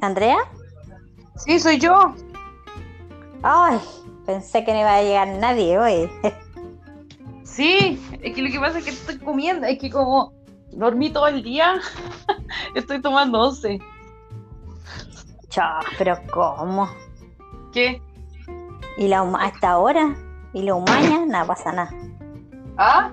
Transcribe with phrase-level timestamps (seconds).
[0.00, 0.38] ¿Andrea?
[1.36, 2.14] Sí, soy yo.
[3.42, 3.78] Ay,
[4.26, 6.10] pensé que no iba a llegar nadie hoy.
[7.42, 10.32] Sí, es que lo que pasa es que estoy comiendo, es que como
[10.72, 11.80] dormí todo el día,
[12.74, 13.80] estoy tomando once.
[15.48, 16.88] Chao, pero ¿cómo?
[17.72, 18.00] ¿Qué?
[18.96, 20.16] ¿Y la hasta ahora?
[20.52, 21.26] ¿Y la humaña?
[21.26, 21.90] Nada, pasa nada.
[22.76, 23.10] ¿Ah?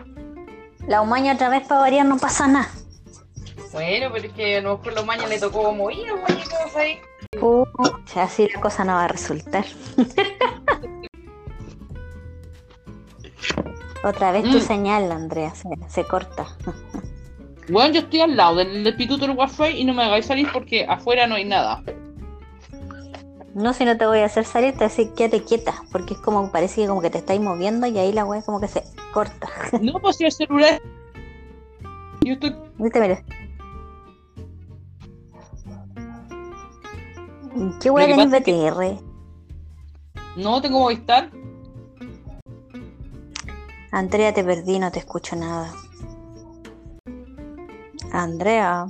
[0.88, 2.70] La humaña otra vez para variar no pasa nada.
[3.74, 6.56] Bueno, pero es que a lo mejor la mañana le tocó como ir, güey, ¿qué
[6.64, 7.00] pasa ahí?
[7.40, 9.66] Pucha, así la cosa no va a resultar.
[14.04, 14.62] Otra vez tu Mm.
[14.62, 16.46] señal, Andrea, se, se corta.
[17.70, 20.48] Bueno, yo estoy al lado del, del pituto del wifi y no me hagáis salir
[20.54, 21.84] porque afuera no hay nada.
[23.54, 26.14] No, si no te voy a hacer salir, te voy a decir quédate quieta, porque
[26.14, 28.68] es como, parece que como que te estáis moviendo y ahí la wea como que
[28.68, 29.50] se corta.
[29.82, 30.80] No, pues si el celular.
[32.22, 32.56] Yo estoy.
[32.78, 33.24] Viste, mira.
[37.82, 39.02] ¿Qué que tenés BTR?
[40.36, 41.32] No tengo Movistar.
[43.92, 45.74] Andrea, te perdí, no te escucho nada.
[48.12, 48.88] Andrea.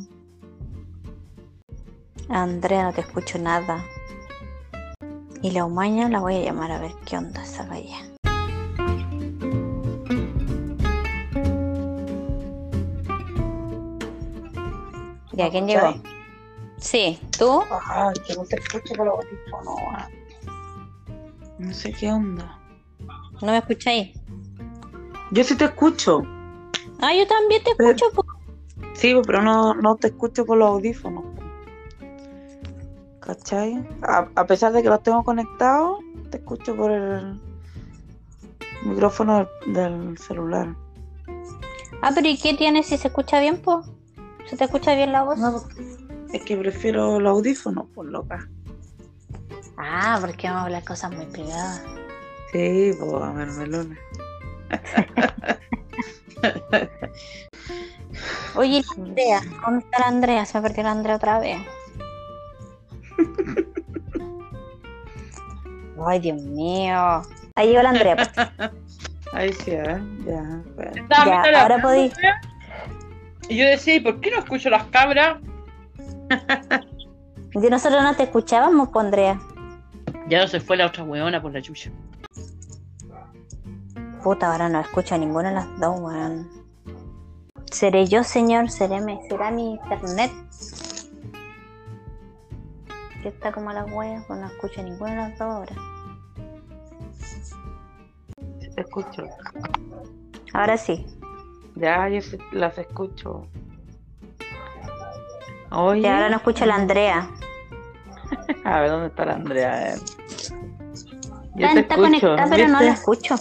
[2.27, 3.85] Andrea, no te escucho nada.
[5.41, 7.97] Y la humaña la voy a llamar a ver qué onda esa vaya.
[15.31, 16.16] ¿Ya quién llegó?
[16.77, 17.61] Sí, ¿tú?
[17.85, 19.79] Ay, que no te escucho por los audífonos.
[21.59, 22.59] No sé qué onda.
[23.41, 24.15] ¿No me escucháis?
[25.31, 26.21] Yo sí te escucho.
[27.01, 28.23] Ah, yo también te Pero- escucho.
[28.93, 31.23] Sí, pero no, no te escucho por los audífonos.
[33.19, 33.85] ¿Cachai?
[34.03, 35.99] A, a pesar de que los tengo conectados,
[36.31, 37.39] te escucho por el
[38.83, 40.75] micrófono del, del celular.
[42.01, 43.83] Ah, pero ¿y qué tienes si se escucha bien, po?
[44.47, 45.37] ¿Se te escucha bien la voz?
[45.39, 45.61] No,
[46.33, 48.47] es que prefiero los audífonos, por loca.
[49.77, 51.83] Ah, porque vamos a hablar cosas muy privadas.
[52.51, 53.97] Sí, pues a ver, melona.
[58.55, 60.45] Oye, la Andrea, ¿dónde está la Andrea?
[60.45, 61.59] Se me perdió la Andrea otra vez.
[66.05, 67.21] Ay, Dios mío.
[67.55, 68.15] Ahí llegó la Andrea.
[68.15, 68.29] pues.
[69.33, 70.01] Ahí sí, ¿eh?
[70.25, 71.07] Ya, bueno.
[71.09, 72.13] Ya, ahora podéis.
[73.49, 75.37] Y yo decía, ¿y por qué no escucho las cabras?
[77.53, 79.39] Y nosotros no te escuchábamos, pues, Andrea.
[80.27, 81.89] Ya no se fue la otra weona por la chucha.
[84.21, 86.47] Puta, ahora no escucho a ninguna de las dos, weón.
[87.71, 88.69] ¿Seré yo, señor?
[88.69, 90.31] ¿Seré mi, ¿Será mi internet?
[93.23, 95.75] Que está como la wea, pues no escucho a ninguna de las dos ahora.
[98.59, 99.23] Sí te escucho.
[100.53, 101.05] Ahora sí.
[101.75, 102.19] Ya, yo
[102.51, 103.47] las escucho.
[105.71, 106.01] Oye.
[106.01, 107.29] Y ahora no escucho a la Andrea.
[108.63, 109.93] A ver, ¿dónde está la Andrea?
[109.93, 109.97] Eh,
[111.55, 113.35] Yo Está, te está escucho, conectada, pero no la escucho.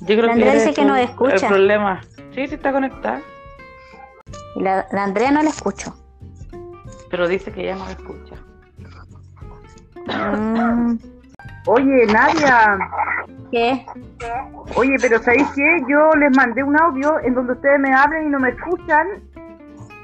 [0.00, 1.34] Yo creo La Andrea dice que no escucha.
[1.34, 2.00] El problema.
[2.34, 3.20] Sí, sí está conectada.
[4.56, 5.94] Y la, la Andrea no la escucho.
[7.10, 8.34] Pero dice que ella no la escucha.
[10.06, 10.98] Mm,
[11.66, 12.76] Oye, Nadia,
[13.50, 13.86] ¿Qué?
[14.76, 15.78] oye, pero ¿sabéis qué?
[15.88, 19.06] Yo les mandé un audio en donde ustedes me hablan y no me escuchan.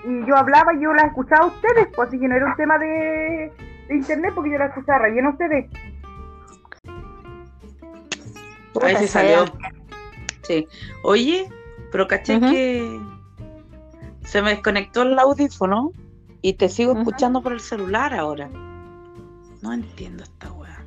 [0.05, 2.57] Y yo hablaba y yo las escuchaba a ustedes, pues así que no era un
[2.57, 3.53] tema de,
[3.89, 5.71] de internet porque yo las escuchaba relleno a ustedes.
[8.83, 9.45] Ahí esa salió.
[10.43, 10.67] Sí.
[11.03, 11.49] Oye,
[11.93, 13.01] pero caché que
[14.25, 15.93] se me desconectó el audífono
[16.43, 18.49] y te sigo escuchando por el celular ahora.
[19.61, 20.85] No entiendo esta weá.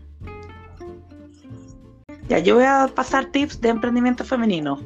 [2.29, 4.79] Ya, yo voy a pasar tips de emprendimiento femenino.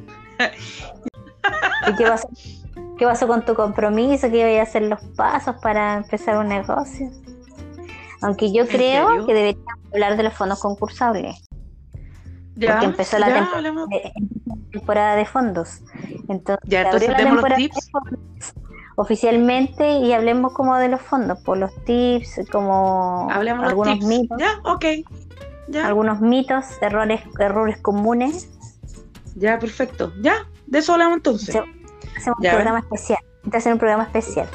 [1.88, 2.28] ¿Y qué pasó?
[2.98, 4.28] ¿Qué pasó con tu compromiso?
[4.30, 7.10] ¿Qué iba a hacer los pasos para empezar un negocio?
[8.20, 11.48] Aunque yo ¿En creo que deberíamos hablar de los fondos concursables.
[12.56, 13.86] Ya, Porque empezó la ya, temporada.
[13.88, 14.12] de-
[14.72, 15.80] temporada de fondos.
[16.28, 17.74] Entonces, Ya, abrió entonces la demos los temporada tips.
[17.76, 18.54] de fondos
[18.96, 24.06] oficialmente y hablemos como de los fondos, por los tips, como Hablemos algunos tips.
[24.06, 24.84] mitos, Ya, ok.
[25.68, 28.48] Ya, algunos mitos, errores, errores comunes.
[29.36, 30.12] ya, perfecto.
[30.20, 30.34] Ya,
[30.66, 31.54] de eso hablamos entonces.
[31.54, 31.77] Se-
[32.18, 33.18] Hacemos Ya, un programa especial.
[33.50, 34.48] Que hacer un programa especial.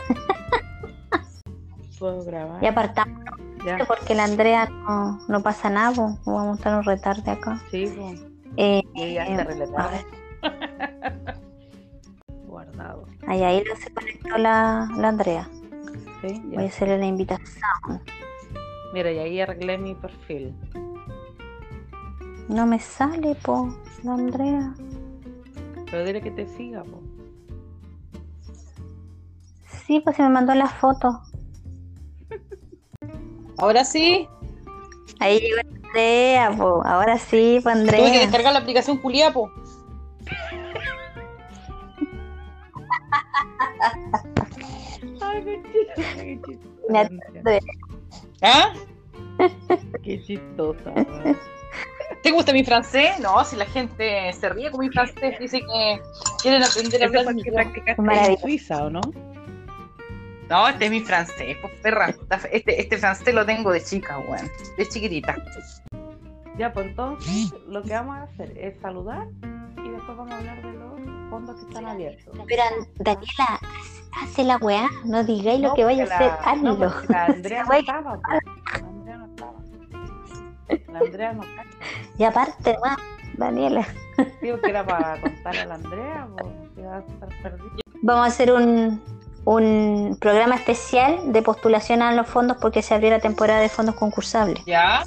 [2.00, 2.64] Puedo grabar.
[2.64, 3.24] Y apartamos
[3.66, 3.78] Ya.
[3.88, 7.62] porque la Andrea no, no pasa nada, pues, vamos a estar un retarde acá.
[7.72, 8.22] Sí, pues.
[8.58, 10.06] Eh, Y ya eh,
[12.48, 13.06] Guardado.
[13.28, 15.50] ahí, ahí se conectó la, la Andrea.
[16.22, 16.56] Sí, ya.
[16.56, 17.64] Voy a hacerle la invitación.
[18.94, 20.54] Mira, y ahí arreglé mi perfil.
[22.50, 23.74] No me sale, po,
[24.04, 24.74] la Andrea.
[25.90, 27.02] Pero dile que te siga, po.
[29.94, 31.22] Sí, pues se me mandó la foto.
[33.60, 34.28] Ahora sí,
[35.20, 36.82] Ahí llegó Andrea, po.
[36.84, 38.20] Ahora sí, pues tuve que Andrea.
[38.22, 39.52] descargar la aplicación Culiapo.
[45.22, 47.00] Ay, qué chistosa, qué chistosa.
[47.36, 47.60] Andrea.
[48.42, 48.74] ¿Ah?
[50.02, 50.94] Qué chistosa.
[52.24, 53.20] ¿Te gusta mi francés?
[53.20, 56.02] No, si la gente se ríe con mi francés, dice que
[56.42, 58.32] quieren aprender a hablar es practicaste Maravilla.
[58.32, 59.02] en Suiza, ¿o no?
[60.50, 62.14] No, este es mi francés, pues perra.
[62.52, 64.50] Este, este francés lo tengo de chica, weón.
[64.78, 65.36] De chiquitita.
[66.58, 69.28] Ya, pues entonces lo que vamos a hacer es saludar
[69.84, 72.38] y después vamos a hablar de los fondos que están abiertos.
[72.48, 74.88] Pero An- Daniela, haz- hace la weá.
[75.06, 76.40] No digáis lo No, que vaya a porque hacer.
[76.46, 76.74] Hazlo.
[76.74, 78.42] no, porque la Andrea no estaba, pues.
[78.82, 79.54] La Andrea no estaba.
[80.94, 81.68] La Andrea no estaba.
[82.20, 82.98] Y aparte, más,
[83.38, 83.88] Daniela.
[84.42, 87.82] Digo que era para contarle a la Andrea, pues, que va a estar perdida.
[88.04, 89.02] Vamos a hacer un,
[89.46, 93.96] un programa especial de postulación a los fondos porque se abrió la temporada de fondos
[93.96, 94.64] concursables.
[94.66, 95.04] ¿Ya?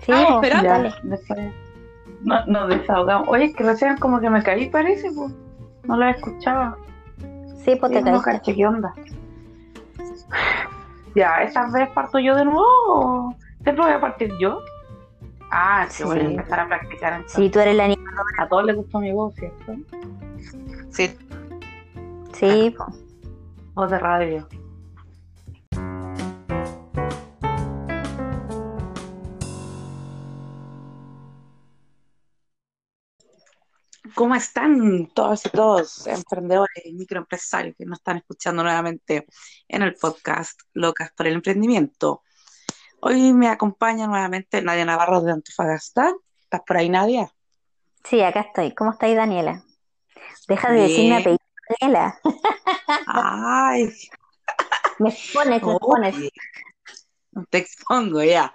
[0.00, 0.68] Sí, Ah, po, esperando.
[0.68, 0.94] dale.
[1.02, 1.38] Después
[2.22, 3.28] no, nos desahogamos.
[3.28, 5.32] Oye, es que recién como que me caí, parece, pues.
[5.84, 6.76] No la escuchaba.
[7.64, 8.94] Sí, pues te no caché, ¿qué onda?
[11.16, 14.58] Ya, ¿esta vez parto yo de nuevo o siempre voy a partir yo?
[15.48, 17.36] Ah, sí, voy a empezar a practicar entonces.
[17.36, 18.02] Sí, tú eres la niña.
[18.38, 19.76] A todos les gustó mi voz, ¿cierto?
[20.94, 21.10] Sí.
[22.34, 22.86] Sí, po.
[23.74, 24.48] Voz de radio.
[34.14, 39.26] ¿Cómo están todos y todos, emprendedores y microempresarios que nos están escuchando nuevamente
[39.66, 42.22] en el podcast Locas por el Emprendimiento?
[43.00, 46.14] Hoy me acompaña nuevamente Nadia Navarro de Antofagasta.
[46.40, 47.28] ¿Estás por ahí, Nadia?
[48.04, 48.72] Sí, acá estoy.
[48.72, 49.64] ¿Cómo estáis, Daniela?
[50.48, 51.38] Deja de decirme apellido,
[51.80, 52.18] Daniela.
[53.06, 53.92] Ay,
[54.98, 56.14] Me expones, me expones.
[57.50, 58.54] Te expongo ya.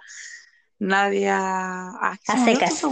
[0.78, 1.36] Nadia.
[1.38, 2.82] Ah, ¿qué A secas.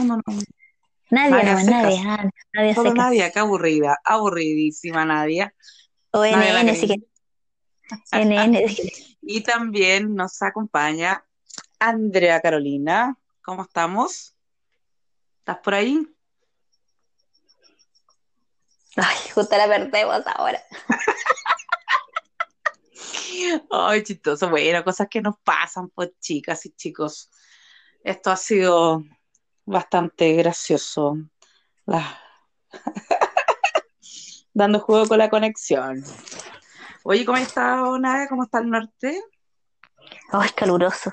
[1.10, 2.22] Nadie, Nadia
[2.52, 3.02] no, Solo seca.
[3.02, 5.54] Nadia, qué aburrida, aburridísima Nadia.
[6.10, 6.86] O NN, cree.
[6.86, 7.08] quieres.
[8.12, 8.58] NN.
[9.22, 11.24] Y también nos acompaña
[11.78, 13.16] Andrea Carolina.
[13.42, 14.34] ¿Cómo estamos?
[15.38, 16.06] ¿Estás por ahí?
[19.00, 20.60] Ay, justo la perdemos ahora.
[23.70, 24.48] Ay, chistoso.
[24.50, 27.30] Bueno, cosas que nos pasan, pues, chicas y chicos.
[28.02, 29.04] Esto ha sido
[29.64, 31.16] bastante gracioso.
[31.86, 32.20] La-
[34.52, 36.02] Dando juego con la conexión.
[37.04, 38.28] Oye, ¿cómo está Nadia?
[38.28, 39.22] ¿Cómo está el norte?
[40.32, 41.12] Ay, caluroso.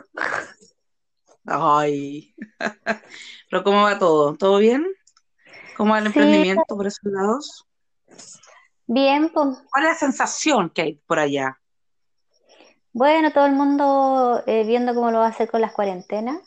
[1.46, 2.34] Ay.
[3.50, 4.36] Pero ¿cómo va todo?
[4.36, 4.86] ¿Todo bien?
[5.76, 6.08] ¿Cómo va el Sí.
[6.08, 7.65] emprendimiento por esos lados?
[8.88, 9.58] Bien, pues.
[9.72, 11.60] ¿Cuál es la sensación que hay por allá?
[12.94, 16.38] Bueno, todo el mundo eh, viendo cómo lo va a hacer con las cuarentenas.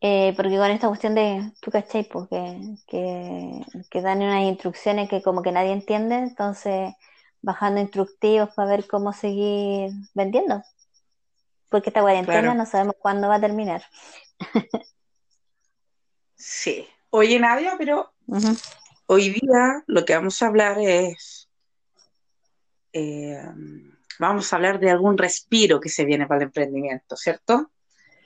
[0.00, 5.08] Eh, porque con esta cuestión de, tú cachai, pues, que, que, que dan unas instrucciones
[5.08, 6.94] que como que nadie entiende, entonces
[7.40, 10.62] bajando instructivos para ver cómo seguir vendiendo.
[11.68, 12.54] Porque esta cuarentena Claro.
[12.54, 13.82] no sabemos cuándo va a terminar.
[16.40, 16.86] Sí.
[17.10, 18.12] Oye, Nadia, pero.
[19.08, 21.48] Hoy día lo que vamos a hablar es,
[22.92, 23.42] eh,
[24.18, 27.70] vamos a hablar de algún respiro que se viene para el emprendimiento, ¿cierto?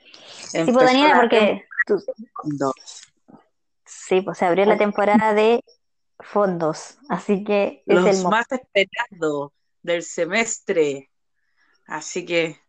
[0.05, 2.03] Sí, pues Daniela, porque tú-
[3.85, 5.65] sí, pues se abrió la temporada de
[6.19, 11.11] fondos, así que es los el más esperados del semestre.
[11.87, 12.61] Así que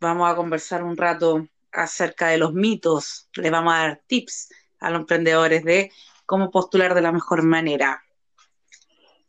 [0.00, 3.28] vamos a conversar un rato acerca de los mitos.
[3.34, 4.50] Le vamos a dar tips
[4.80, 5.90] a los emprendedores de
[6.26, 8.02] cómo postular de la mejor manera.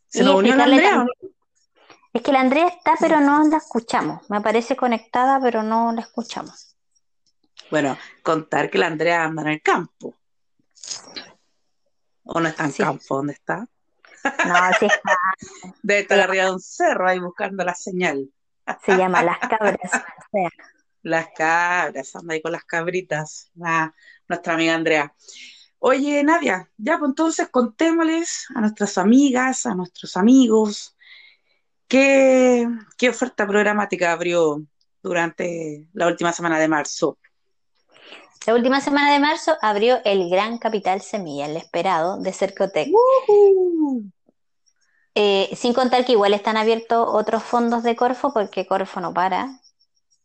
[0.07, 1.05] ¿Se nos unió la Andrea?
[2.13, 4.29] Es que la Andrea está, pero no la escuchamos.
[4.29, 6.75] Me parece conectada, pero no la escuchamos.
[7.71, 10.15] Bueno, contar que la Andrea anda en el campo.
[12.23, 12.83] ¿O no está en Sí.
[12.83, 13.15] campo?
[13.17, 13.67] ¿Dónde está?
[14.45, 15.17] No, sí está,
[15.81, 18.29] Debe estar arriba de un cerro ahí buscando la señal.
[18.85, 19.79] se llama Las Cabras.
[20.33, 20.49] O sea,
[21.03, 23.51] Las cabras, anda ahí con las cabritas.
[23.63, 23.93] Ah,
[24.27, 25.13] nuestra amiga Andrea.
[25.85, 30.95] Oye, Nadia, ya pues entonces contémosles a nuestras amigas, a nuestros amigos,
[31.89, 32.65] qué,
[32.97, 34.63] qué oferta programática abrió
[35.01, 37.17] durante la última semana de marzo.
[38.47, 42.87] la última semana de marzo abrió el Gran Capital Semilla, el esperado de Cercotec.
[45.15, 49.59] Eh, sin contar que igual están abiertos otros fondos de Corfo, porque Corfo no para.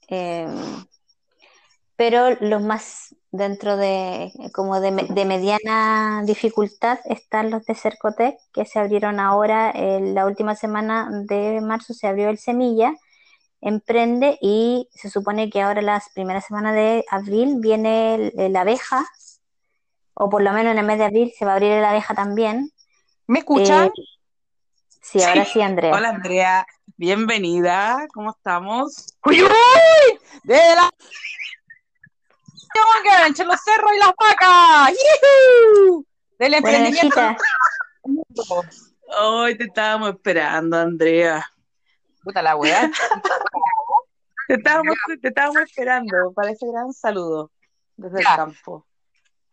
[0.06, 0.46] Eh,
[1.96, 8.64] pero los más dentro de como de, de mediana dificultad están los de Cercotec que
[8.64, 12.94] se abrieron ahora en la última semana de marzo se abrió el Semilla
[13.60, 19.04] Emprende y se supone que ahora las primeras semanas de abril viene la abeja
[20.14, 22.14] o por lo menos en el mes de abril se va a abrir la abeja
[22.14, 22.72] también.
[23.26, 23.86] ¿Me escuchan?
[23.86, 24.02] Eh,
[25.02, 25.92] sí, ahora sí, Andrea.
[25.92, 26.66] Hola, Andrea.
[26.96, 28.06] Bienvenida.
[28.14, 29.14] ¿Cómo estamos?
[29.24, 30.18] ¡Uy, uy!
[30.44, 30.90] De la...
[33.26, 34.90] entre los cerros y las vacas.
[34.92, 36.04] ¡Yuhu!
[36.38, 37.20] Del emprendimiento.
[39.20, 41.50] Hoy te estábamos esperando, Andrea.
[42.22, 42.90] Puta la weá.
[44.46, 47.50] te, estábamos, te estábamos esperando para ese gran saludo
[47.96, 48.30] desde Ya.
[48.30, 48.86] el campo.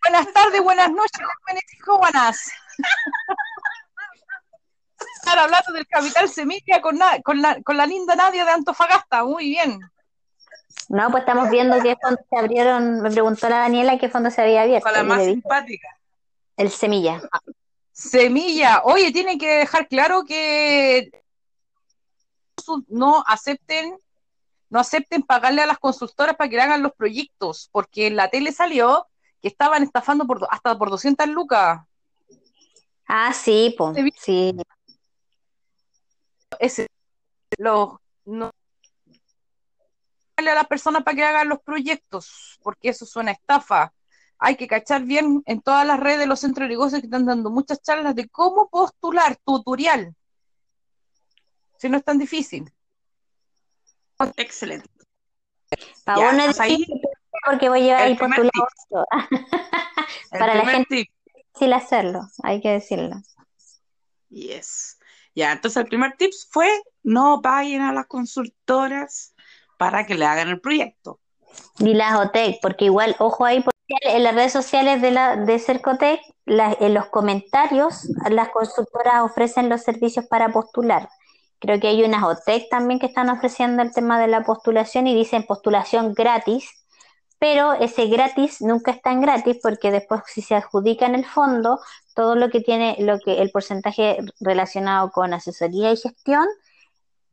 [0.03, 2.51] Buenas tardes, buenas noches, jóvenes y jóvenes.
[5.17, 9.23] Estar hablando del capital semilla con, na- con, la, con la linda Nadia de Antofagasta.
[9.23, 9.79] Muy bien.
[10.89, 13.01] No, pues estamos viendo qué fondo se abrieron.
[13.01, 14.85] Me preguntó la Daniela qué fondo se había abierto.
[14.85, 15.87] Con la más simpática.
[16.57, 17.21] el Semilla.
[17.91, 18.81] Semilla.
[18.83, 21.11] Oye, tienen que dejar claro que
[22.87, 23.97] no acepten
[24.69, 28.29] no acepten pagarle a las consultoras para que le hagan los proyectos, porque en la
[28.29, 29.07] tele salió
[29.41, 31.81] que estaban estafando por, hasta por 200 lucas.
[33.07, 34.53] Ah, sí, pues, sí.
[36.59, 36.87] Ese,
[37.57, 37.93] los,
[38.25, 38.51] no
[40.37, 43.93] a las personas para que hagan los proyectos, porque eso suena a estafa.
[44.37, 47.25] Hay que cachar bien en todas las redes de los centros de negocios que están
[47.25, 50.13] dando muchas charlas de cómo postular tutorial.
[51.77, 52.69] Si no es tan difícil.
[54.37, 54.89] Excelente.
[55.71, 56.85] Es pues ahí-
[57.45, 59.07] porque voy a llevar el postulado.
[60.31, 61.09] El Para la gente- tip.
[61.53, 63.15] Difícil hacerlo, hay que decirlo.
[64.29, 64.97] Yes.
[65.33, 66.69] Ya, entonces el primer tip fue
[67.03, 69.34] no paguen a las consultoras
[69.77, 71.19] para que le hagan el proyecto.
[71.79, 76.19] Ni las OTEC, porque igual, ojo ahí, en las redes sociales de, la, de Cercotec,
[76.45, 81.07] la- en los comentarios, las consultoras ofrecen los servicios para postular.
[81.59, 85.15] Creo que hay unas OTEC también que están ofreciendo el tema de la postulación y
[85.15, 86.69] dicen postulación gratis,
[87.39, 91.79] pero ese gratis nunca es tan gratis porque después si se adjudica en el fondo,
[92.15, 96.45] todo lo que tiene, lo que el porcentaje relacionado con asesoría y gestión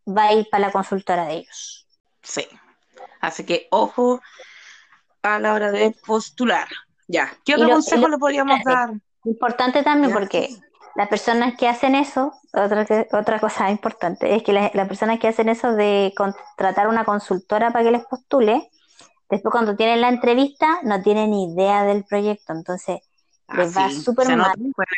[0.06, 1.86] va a ir para la consultora de ellos.
[2.22, 2.46] Sí.
[3.20, 4.20] Así que ojo
[5.22, 6.68] a la hora de postular.
[7.08, 7.32] Ya.
[7.44, 8.90] ¿Qué otro lo- consejo lo- le podríamos dar?
[9.24, 10.18] Importante también Ya.
[10.18, 10.48] porque
[10.96, 15.28] las personas que hacen eso, otra, otra cosa importante, es que la- las personas que
[15.28, 18.68] hacen eso de contratar una consultora para que les postule,
[19.30, 23.00] después cuando tienen la entrevista no tienen idea del proyecto, entonces
[23.54, 24.54] les va súper mal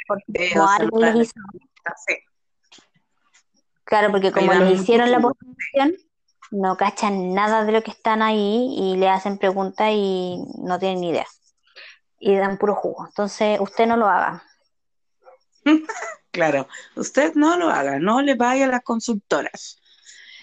[0.06, 1.32] porque como algo les hizo,
[1.84, 2.14] la- sí.
[3.84, 5.94] claro, porque como les hicieron la postulación,
[6.54, 11.00] no cachan nada de lo que están ahí y le hacen preguntas y no tienen
[11.00, 11.26] ni idea.
[12.20, 13.06] Y dan puro jugo.
[13.06, 14.42] Entonces, usted no lo haga.
[16.30, 19.80] Claro, usted no lo haga, no le vaya a las consultoras.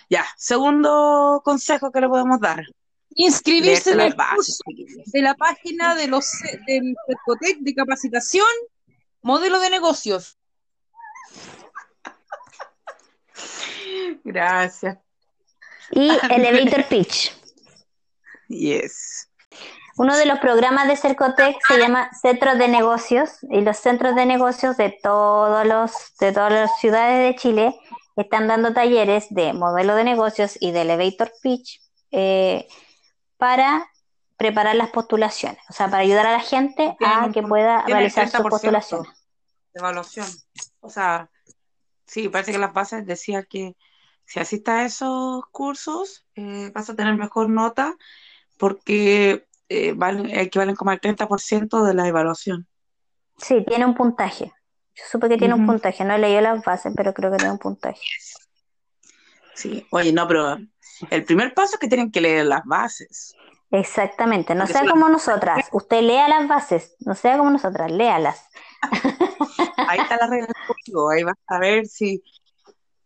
[0.09, 2.63] Ya, segundo consejo que le podemos dar.
[3.09, 4.63] Inscribirse en el curso
[5.07, 6.31] de la página de los
[6.65, 8.47] del Cercotec de capacitación
[9.21, 10.37] modelo de negocios.
[14.23, 14.97] Gracias.
[15.91, 17.35] Y Elevator Pitch.
[18.47, 19.29] Yes.
[19.97, 24.25] Uno de los programas de Cercotec se llama Centros de Negocios y los centros de
[24.25, 27.75] negocios de todos los de todas las ciudades de Chile
[28.15, 31.81] están dando talleres de modelo de negocios y de Elevator Pitch
[32.11, 32.67] eh,
[33.37, 33.89] para
[34.37, 38.39] preparar las postulaciones, o sea, para ayudar a la gente a que pueda realizar sus
[38.39, 39.11] 30% postulaciones.
[39.73, 40.27] de evaluación.
[40.79, 41.29] O sea,
[42.07, 43.75] sí, parece que las bases decía que
[44.31, 47.97] si asistas a esos cursos eh, vas a tener mejor nota
[48.57, 52.65] porque eh, valen, equivalen como al 30% de la evaluación.
[53.37, 54.53] Sí, tiene un puntaje.
[54.95, 57.51] Yo supe que tiene un puntaje, no he leído las bases, pero creo que tiene
[57.51, 57.99] un puntaje.
[59.53, 60.57] Sí, oye, no, pero
[61.09, 63.35] el primer paso es que tienen que leer las bases.
[63.69, 65.67] Exactamente, no Porque sea como nosotras.
[65.73, 68.47] Usted lea las bases, no sea como nosotras, léalas.
[69.89, 72.23] Ahí está la regla del juego, ahí vas a ver si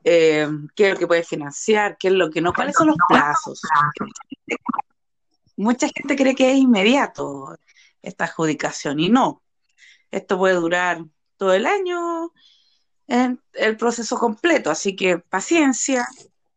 [0.07, 2.97] eh, qué es lo que puedes financiar, qué es lo que no, cuáles son los
[3.09, 3.59] plazos.
[5.57, 7.57] Mucha gente cree que es inmediato
[8.03, 9.41] esta adjudicación y no.
[10.11, 11.03] Esto puede durar
[11.37, 12.31] todo el año,
[13.07, 16.07] en el proceso completo, así que paciencia,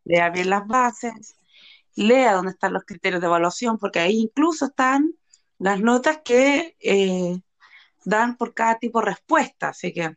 [0.05, 1.35] lea bien las bases,
[1.97, 5.15] lea dónde están los criterios de evaluación, porque ahí incluso están
[5.59, 7.41] las notas que eh,
[8.05, 10.17] dan por cada tipo de respuesta, así que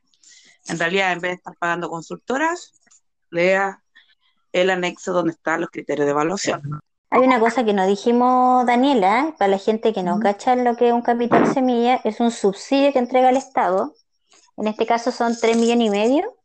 [0.67, 2.80] en realidad, en vez de estar pagando consultoras,
[3.31, 3.81] lea
[4.51, 6.81] el anexo donde están los criterios de evaluación.
[7.09, 10.87] Hay una cosa que nos dijimos, Daniela, para la gente que no cacha lo que
[10.87, 13.95] es un capital semilla, es un subsidio que entrega el Estado.
[14.57, 16.37] En este caso son 3 millones y medio,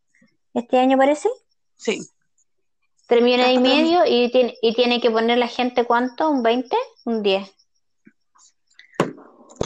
[0.54, 1.28] este año parece.
[1.76, 2.00] Sí,
[3.08, 6.76] 3 millones y medio y tiene, y tiene que poner la gente cuánto, un 20,
[7.04, 7.52] un 10.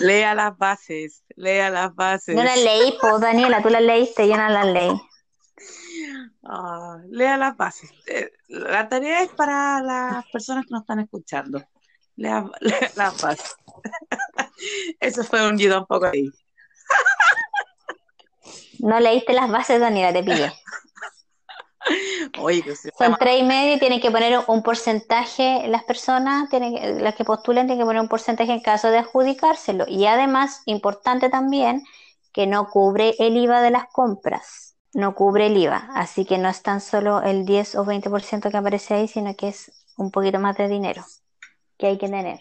[0.00, 2.34] lea las bases, lea las bases.
[2.34, 4.90] No las leí, pues Daniela, tú las leíste, yo no las leí.
[6.42, 7.90] Ah, lea las bases.
[8.06, 11.62] Eh, La tarea es para las personas que nos están escuchando.
[12.16, 13.54] Lea, lea las bases.
[15.00, 16.30] Eso fue un un poco ahí.
[18.80, 20.52] No leíste las bases, Daniela, te pillé.
[22.40, 26.48] Oye, que se Son tres y medio y tienen que poner un porcentaje, las personas,
[26.50, 29.84] tienen que- las que postulen tienen que poner un porcentaje en caso de adjudicárselo.
[29.88, 31.84] Y además, importante también,
[32.32, 35.90] que no cubre el IVA de las compras, no cubre el IVA.
[35.94, 39.48] Así que no es tan solo el 10 o 20% que aparece ahí, sino que
[39.48, 41.04] es un poquito más de dinero
[41.78, 42.40] que hay que tener.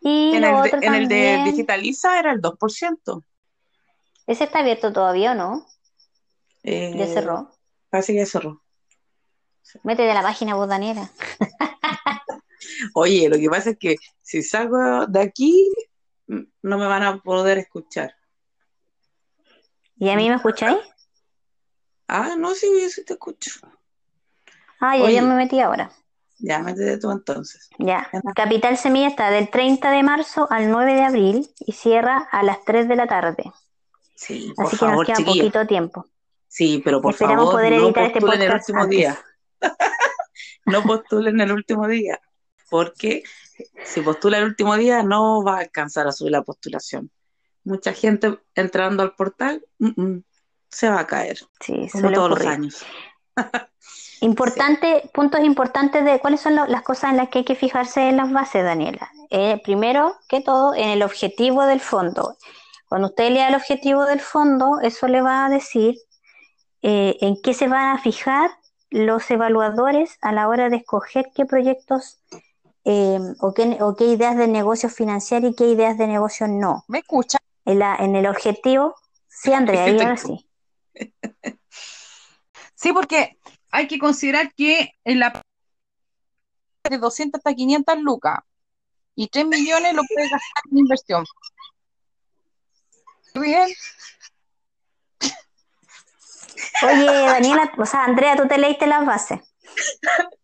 [0.00, 3.24] Y en el de, otro en el de también, Digitaliza era el 2%.
[4.26, 5.66] ese está abierto todavía o no,
[6.62, 7.52] Eh, ya cerró.
[7.90, 8.62] Parece que ya cerró.
[9.82, 11.10] Métete a la página vos, Daniela.
[12.94, 15.72] Oye, lo que pasa es que si salgo de aquí,
[16.26, 18.14] mm, no me van a poder escuchar.
[19.98, 20.78] ¿Y a mí me escucháis?
[22.08, 23.50] Ah, no, sí, yo sí te escucho.
[24.80, 25.90] Ah, ya, ya me metí ahora.
[26.38, 27.68] Ya, métete tú entonces.
[27.78, 32.42] Ya, Capital Semilla está del 30 de marzo al 9 de abril y cierra a
[32.42, 33.44] las 3 de la tarde.
[34.14, 36.06] Sí, por Así que nos favor, queda poquito tiempo.
[36.48, 38.98] Sí, pero por Esperamos favor, poder no editar este postulen el podcast último antes.
[38.98, 39.18] día.
[40.66, 42.20] No postulen el último día,
[42.68, 43.22] porque
[43.84, 47.10] si postula el último día no va a alcanzar a subir la postulación.
[47.62, 50.24] Mucha gente entrando al portal mm, mm,
[50.70, 52.84] se va a caer, Sí, como todos los años.
[54.20, 58.08] Importante, puntos importantes de cuáles son lo- las cosas en las que hay que fijarse
[58.08, 59.10] en las bases, Daniela.
[59.30, 62.36] Eh, primero que todo, en el objetivo del fondo.
[62.88, 65.96] Cuando usted lea el objetivo del fondo, eso le va a decir
[66.82, 68.50] eh, en qué se van a fijar
[68.90, 72.18] los evaluadores a la hora de escoger qué proyectos
[72.84, 76.84] eh, o, qué, o qué ideas de negocio financiar y qué ideas de negocio no.
[76.88, 77.38] ¿Me escucha?
[77.64, 78.94] En, la, en el objetivo,
[79.28, 80.48] sí, Andrea, Te ahora sí.
[82.74, 83.38] Sí, porque
[83.70, 85.42] hay que considerar que en la
[86.88, 88.38] de 200 hasta 500 lucas
[89.14, 91.24] y 3 millones lo puedes gastar en inversión.
[93.34, 93.68] Bien,
[96.82, 99.40] Oye, Daniela, o sea, Andrea, tú te leíste las bases.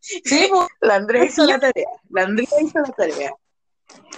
[0.00, 1.88] sí, pues, La Andrea hizo la tarea.
[2.10, 3.34] La Andrea hizo la tarea.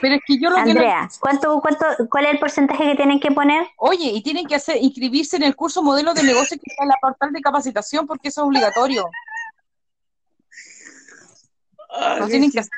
[0.00, 2.96] Pero es que yo lo que no- Andrea, ¿cuánto, cuánto, ¿cuál es el porcentaje que
[2.96, 3.66] tienen que poner?
[3.78, 6.88] Oye, y tienen que hacer inscribirse en el curso modelo de negocio que está en
[6.90, 9.04] la portal de capacitación porque eso es obligatorio.
[12.18, 12.72] Lo qué tienen que hacer.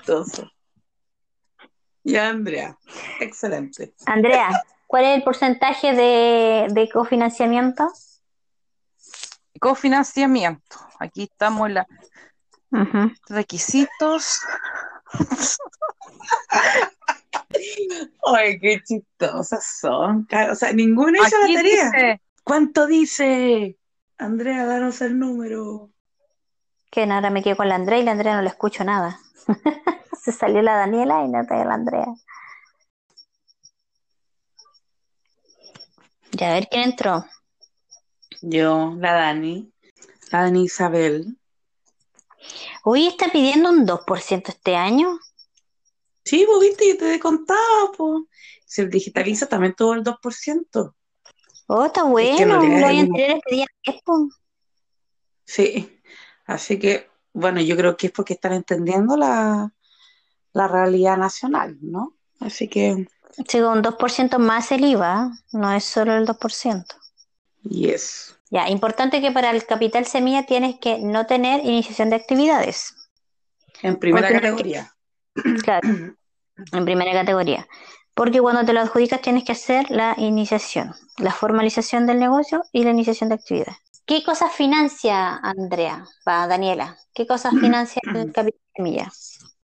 [2.05, 2.77] Ya, Andrea.
[3.19, 3.93] Excelente.
[4.05, 4.51] Andrea,
[4.87, 7.91] ¿cuál es el porcentaje de, de cofinanciamiento?
[9.59, 10.77] Cofinanciamiento.
[11.01, 11.79] Aquí estamos en
[12.71, 13.11] Ujú.
[13.29, 14.41] requisitos.
[18.27, 20.27] Ay, qué chistosas son.
[20.51, 21.85] O sea, ninguna hizo Aquí la tarea.
[21.85, 23.79] dice, ¿Cuánto dice?
[24.19, 25.91] Andrea, danos el número.
[26.91, 29.19] Que ahora me quedo con la Andrea y la Andrea no le escucho nada.
[30.23, 32.07] Se salió la Daniela y no está la Andrea.
[36.33, 37.25] Ya, a ver quién entró.
[38.43, 39.73] Yo, la Dani.
[40.31, 41.39] La Dani Isabel.
[42.85, 45.19] Hoy está pidiendo un 2% este año.
[46.27, 48.25] Sí, vos viste, yo te he contado, pues.
[48.67, 50.95] Si el digitaliza también tuvo el 2%.
[51.69, 52.61] Oh, está Es que en bueno.
[52.61, 54.29] realidad Los años es- anteriores pedían 10, po.
[55.45, 56.01] Sí.
[56.47, 59.73] Así que, bueno, yo creo que es porque están entendiendo la,
[60.53, 62.17] la realidad nacional, ¿no?
[62.41, 63.07] Así que,
[63.49, 66.87] Sí, un 2% más el IVA, no es solo el 2%.
[67.63, 68.33] yes.
[68.51, 72.95] Ya, importante que para el capital semilla tienes que no tener iniciación de actividades.
[73.83, 74.96] En primera categoría.
[75.63, 75.89] Claro,
[76.73, 77.67] en primera categoría.
[78.15, 82.85] Porque cuando te lo adjudicas tienes que hacer la iniciación, la formalización del negocio y
[82.85, 83.77] la iniciación de actividades.
[84.07, 86.07] ¿Qué cosas financia, Andrea?
[86.27, 86.97] Va, Daniela.
[87.13, 89.13] ¿Qué cosas financia el capital semilla?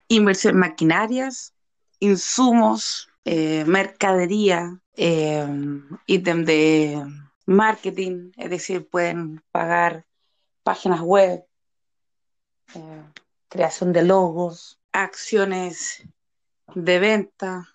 [0.07, 1.53] Inversión en maquinarias,
[1.99, 5.45] insumos, eh, mercadería, eh,
[6.07, 7.05] ítem de
[7.45, 10.05] marketing, es decir, pueden pagar
[10.63, 11.45] páginas web,
[12.73, 13.03] eh,
[13.49, 16.03] creación de logos, acciones
[16.75, 17.67] de venta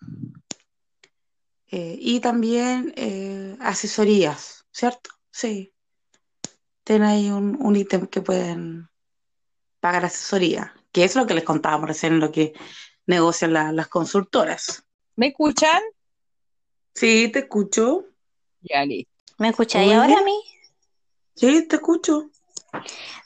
[1.71, 5.11] eh, y también eh, asesorías, ¿cierto?
[5.31, 5.73] Sí.
[6.85, 8.89] Tienen ahí un, un ítem que pueden
[9.81, 12.53] pagar asesoría, que es lo que les contábamos recién, lo que
[13.07, 14.85] negocian la- las consultoras.
[15.17, 15.83] ¿Me escuchan?
[16.95, 18.07] Sí, te escucho.
[18.61, 19.11] Ya, listo.
[19.39, 20.41] ¿Me escucháis ahora a mí?
[21.35, 22.31] Sí, te escucho.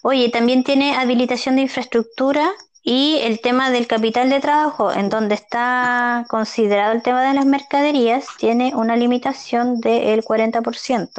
[0.02, 2.50] Oye, también tiene habilitación de infraestructura
[2.90, 7.44] y el tema del capital de trabajo, en donde está considerado el tema de las
[7.44, 11.10] mercaderías, tiene una limitación del 40%.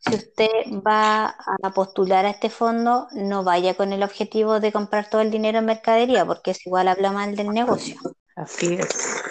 [0.00, 0.50] Si usted
[0.86, 5.30] va a postular a este fondo, no vaya con el objetivo de comprar todo el
[5.30, 7.96] dinero en mercadería, porque es igual habla mal del negocio.
[8.36, 9.21] Así es.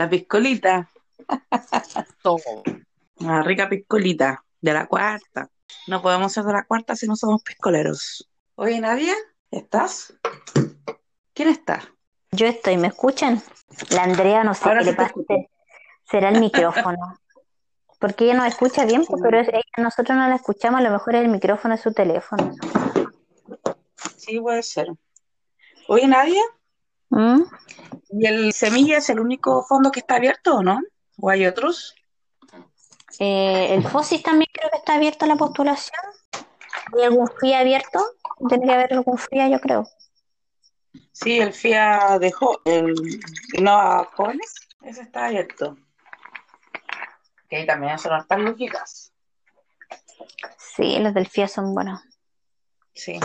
[0.00, 0.88] La piscolita,
[2.22, 2.62] Todo.
[3.16, 5.50] una rica piscolita de la cuarta.
[5.88, 8.26] No podemos ser de la cuarta si no somos piscoleros.
[8.54, 9.12] Oye, Nadia,
[9.50, 10.14] ¿estás?
[11.34, 11.82] ¿Quién está?
[12.30, 13.42] Yo estoy, ¿me escuchan?
[13.90, 15.12] La Andrea no sé Ahora qué sí le pasa.
[16.10, 17.18] Será el micrófono.
[17.98, 20.90] Porque ella nos escucha bien, pues, pero es- ella- nosotros no la escuchamos, a lo
[20.92, 22.54] mejor es el micrófono de su teléfono.
[24.16, 24.86] Sí, puede ser.
[25.88, 26.40] Oye, Nadia,
[27.10, 27.42] ¿Mm?
[28.12, 30.80] ¿y el Semilla es el único fondo que está abierto o no?
[31.18, 31.94] ¿O hay otros?
[33.18, 36.00] Eh, el FOSIS también creo que está abierto a la postulación.
[36.96, 38.00] ¿Hay algún FIA abierto?
[38.48, 39.86] Tiene que haber algún FIA, yo creo.
[41.12, 42.94] Sí, el FIA de jo- el
[43.52, 45.76] Innova Jóvenes, ese está abierto.
[47.48, 49.12] Que también son hartas lógicas.
[50.56, 52.00] Sí, los del FIA son buenos.
[52.94, 53.18] Sí.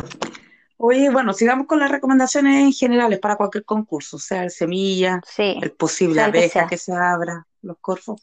[0.77, 5.71] Oye, bueno, sigamos con las recomendaciones generales para cualquier concurso, sea el semilla, Sí, el
[5.71, 8.21] posible que abeja que se abra, los corfos.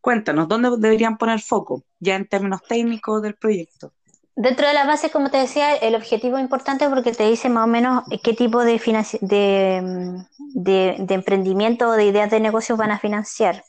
[0.00, 1.84] Cuéntanos, ¿dónde deberían poner foco?
[1.98, 3.92] Ya en términos técnicos del proyecto.
[4.34, 7.64] Dentro de la base, como te decía, el objetivo es importante porque te dice más
[7.64, 8.80] o menos qué tipo de,
[9.20, 13.62] de, mm, de, de emprendimiento o de ideas de negocios van a financiar.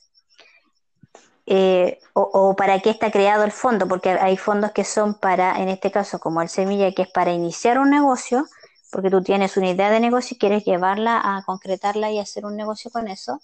[1.46, 5.70] Eh, o, para qué está creado el fondo, porque hay fondos que son para, en
[5.70, 8.46] este caso, como el Semilla, que es para iniciar un negocio,
[8.92, 12.56] porque tú tienes una idea de negocio y quieres llevarla a concretarla y hacer un
[12.56, 13.42] negocio con eso.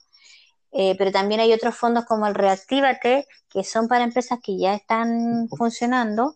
[0.71, 4.73] Eh, pero también hay otros fondos como el Reactívate, que son para empresas que ya
[4.75, 6.36] están funcionando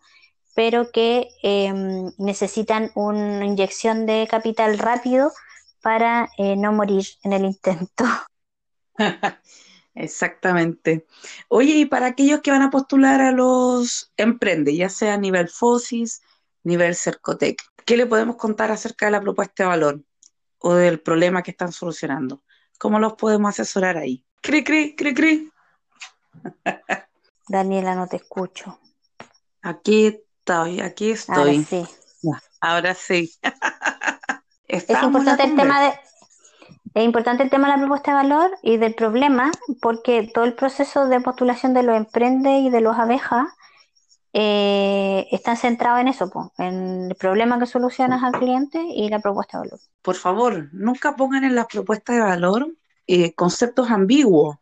[0.54, 1.74] pero que eh,
[2.18, 5.32] necesitan una inyección de capital rápido
[5.82, 8.04] para eh, no morir en el intento.
[9.94, 11.06] Exactamente.
[11.50, 15.50] Oye, y para aquellos que van a postular a los Emprende, ya sea a nivel
[15.50, 16.22] FOSIS,
[16.64, 20.02] nivel Cercotec, ¿qué le podemos contar acerca de la propuesta de valor
[20.60, 22.44] o del problema que están solucionando?
[22.80, 24.26] ¿Cómo los podemos asesorar ahí?
[24.42, 25.52] Cri, cri, cri, cri.
[27.48, 28.80] Daniela, no te escucho.
[29.62, 31.66] Aquí estoy, aquí Ahora estoy.
[31.66, 31.86] sí.
[32.62, 33.34] Ahora sí.
[34.68, 35.94] Es importante el tema de
[36.94, 39.52] es importante el tema de la propuesta de valor y del problema,
[39.82, 43.48] porque todo el proceso de postulación de los emprende y de los abejas
[44.34, 49.58] eh, están centrados en eso, en el problema que solucionas al cliente y la propuesta
[49.58, 49.80] de valor.
[50.02, 52.68] Por favor, nunca pongan en las propuestas de valor
[53.08, 54.58] eh, conceptos ambiguos,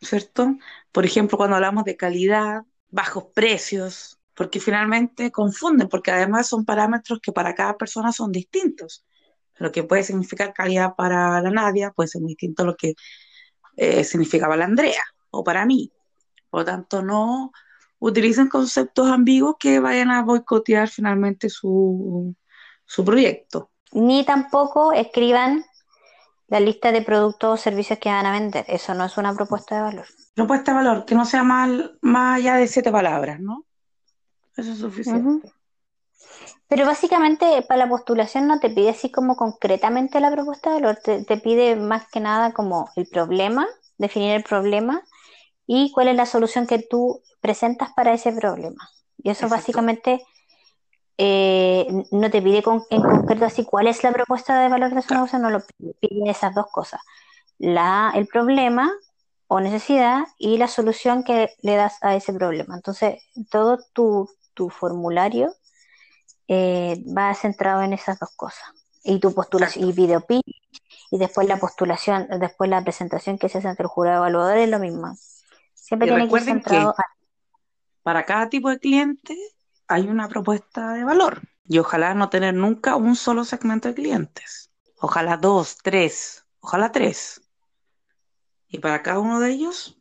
[0.00, 0.56] ¿cierto?
[0.92, 7.20] Por ejemplo, cuando hablamos de calidad, bajos precios, porque finalmente confunden, porque además son parámetros
[7.20, 9.04] que para cada persona son distintos.
[9.60, 12.94] Lo que puede significar calidad para la Nadia puede ser muy distinto a lo que
[13.76, 15.92] eh, significaba la Andrea o para mí.
[16.48, 17.52] Por lo tanto, no
[17.98, 22.34] utilicen conceptos ambiguos que vayan a boicotear finalmente su,
[22.86, 23.70] su proyecto.
[23.92, 25.62] Ni tampoco escriban
[26.48, 28.64] la lista de productos o servicios que van a vender.
[28.66, 30.06] Eso no es una propuesta de valor.
[30.34, 31.70] Propuesta de valor, que no sea más,
[32.00, 33.66] más allá de siete palabras, ¿no?
[34.56, 35.52] Eso es suficiente.
[36.70, 40.98] Pero básicamente para la postulación no te pide así como concretamente la propuesta de valor,
[41.04, 43.66] te, te pide más que nada como el problema,
[43.98, 45.02] definir el problema
[45.66, 48.88] y cuál es la solución que tú presentas para ese problema.
[49.18, 49.56] Y eso Exacto.
[49.56, 50.22] básicamente
[51.18, 55.02] eh, no te pide con- en concreto así cuál es la propuesta de valor de
[55.02, 57.00] su negocio, no lo pide, pide esas dos cosas.
[57.58, 58.92] La, el problema
[59.48, 62.76] o necesidad y la solución que le das a ese problema.
[62.76, 65.52] Entonces, todo tu, tu formulario
[66.52, 68.64] eh, va centrado en esas dos cosas.
[69.04, 70.42] Y tu postulación, y video pitch,
[71.12, 74.68] y después la postulación, después la presentación que se hace ante el jurado evaluador es
[74.68, 75.16] lo mismo.
[75.74, 77.06] Siempre Y tiene que ir centrado que- a-
[78.02, 79.36] Para cada tipo de cliente
[79.86, 81.40] hay una propuesta de valor.
[81.68, 84.72] Y ojalá no tener nunca un solo segmento de clientes.
[84.98, 87.42] Ojalá dos, tres, ojalá tres.
[88.66, 89.99] Y para cada uno de ellos,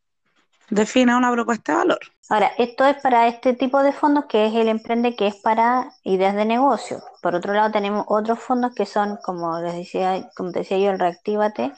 [0.69, 1.99] defina una propuesta de valor.
[2.29, 5.91] Ahora, esto es para este tipo de fondos que es el Emprende, que es para
[6.03, 7.01] ideas de negocio.
[7.23, 10.99] Por otro lado, tenemos otros fondos que son, como les decía, como decía yo, el
[10.99, 11.73] Reactívate,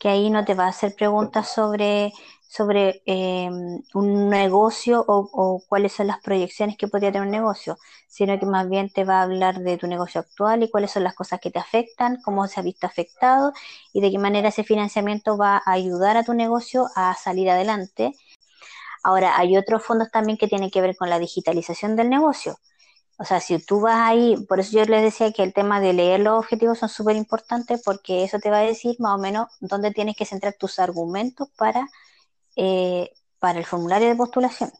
[0.00, 2.12] que ahí no te va a hacer preguntas sobre,
[2.48, 3.48] sobre eh,
[3.94, 7.76] un negocio o, o, cuáles son las proyecciones que podría tener un negocio,
[8.08, 11.04] sino que más bien te va a hablar de tu negocio actual y cuáles son
[11.04, 13.52] las cosas que te afectan, cómo se ha visto afectado
[13.92, 18.12] y de qué manera ese financiamiento va a ayudar a tu negocio a salir adelante.
[19.02, 22.58] Ahora, hay otros fondos también que tienen que ver con la digitalización del negocio.
[23.18, 25.92] O sea, si tú vas ahí, por eso yo les decía que el tema de
[25.92, 29.48] leer los objetivos son súper importantes porque eso te va a decir más o menos
[29.60, 31.88] dónde tienes que centrar tus argumentos para,
[32.56, 34.72] eh, para el formulario de postulación.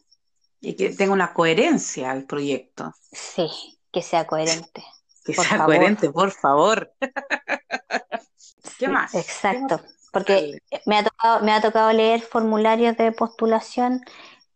[0.59, 2.93] Y que tenga una coherencia al proyecto.
[3.11, 3.49] Sí,
[3.91, 4.83] que sea coherente.
[5.23, 5.65] Que sea favor.
[5.65, 6.93] coherente, por favor.
[8.77, 9.13] ¿Qué más?
[9.15, 9.81] Exacto.
[10.13, 14.01] Porque me ha, tocado, me ha tocado leer formularios de postulación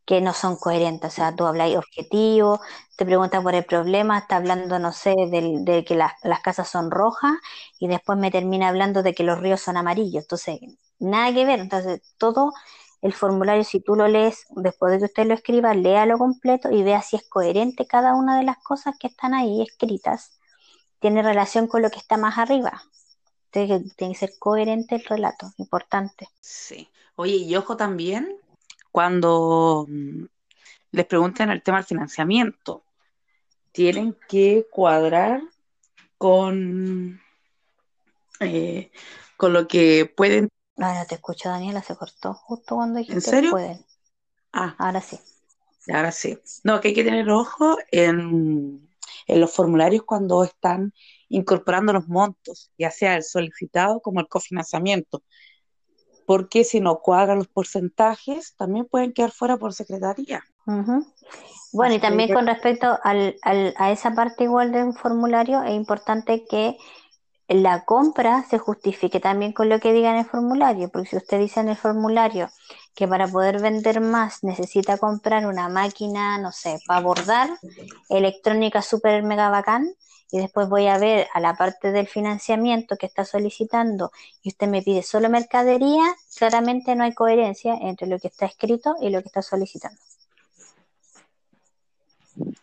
[0.06, 1.14] que no son coherentes.
[1.14, 2.62] O sea, tú hablas objetivo,
[2.98, 6.70] te preguntas por el problema, está hablando, no sé, de, de que las, las casas
[6.70, 7.34] son rojas
[7.80, 10.24] y después me termina hablando de que los ríos son amarillos.
[10.24, 10.60] Entonces,
[11.00, 11.60] nada que ver.
[11.60, 12.54] Entonces, todo
[13.02, 16.84] el formulario, si tú lo lees después de que usted lo escriba, léalo completo y
[16.84, 20.40] vea si es coherente cada una de las cosas que están ahí escritas.
[21.00, 22.84] Tiene relación con lo que está más arriba.
[23.52, 26.28] Tiene que, tiene que ser coherente el relato, importante.
[26.42, 26.90] Sí.
[27.16, 28.38] Oye, y ojo también
[28.92, 30.26] cuando mm,
[30.92, 32.84] les pregunten el tema del financiamiento,
[33.72, 35.42] tienen que cuadrar
[36.18, 37.22] con,
[38.40, 38.92] eh,
[39.38, 40.50] con lo que pueden.
[40.78, 43.52] Ahora te escucho, Daniela, se cortó justo cuando dijiste ¿En serio?
[43.52, 43.86] pueden.
[44.54, 45.20] Ah, Ahora sí.
[45.92, 46.40] ahora sí.
[46.64, 48.90] No, que hay que tener ojo en,
[49.28, 50.94] en los formularios cuando están
[51.30, 55.24] incorporando los montos, ya sea el solicitado como el cofinanciamiento,
[56.28, 60.44] porque si no cuadran los porcentajes, también pueden quedar fuera por secretaría.
[61.72, 65.74] Bueno, y también con respecto al, al- a esa parte igual de un formulario, es
[65.74, 66.78] importante que
[67.50, 71.40] la compra se justifique también con lo que diga en el formulario, porque si usted
[71.40, 72.50] dice en el formulario
[72.96, 77.50] que para poder vender más necesita comprar una máquina, no sé, para bordar,
[78.10, 79.88] electrónica super mega bacán,
[80.32, 84.12] y después voy a ver a la parte del financiamiento que está solicitando
[84.42, 86.04] y usted me pide solo mercadería,
[86.38, 90.00] claramente no hay coherencia entre lo que está escrito y lo que está solicitando.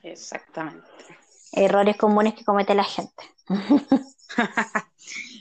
[0.02, 0.86] Exactamente.
[1.52, 3.24] Errores comunes que comete la gente.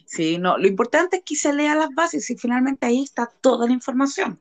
[0.06, 3.66] Sí, no, lo importante es que se lea las bases y finalmente ahí está toda
[3.66, 4.40] la información.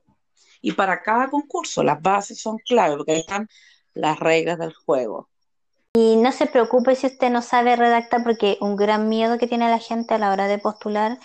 [0.60, 3.48] Y para cada concurso las bases son clave porque ahí están
[3.94, 5.30] las reglas del juego.
[5.94, 9.68] Y no se preocupe si usted no sabe redactar, porque un gran miedo que tiene
[9.68, 11.18] la gente a la hora de postular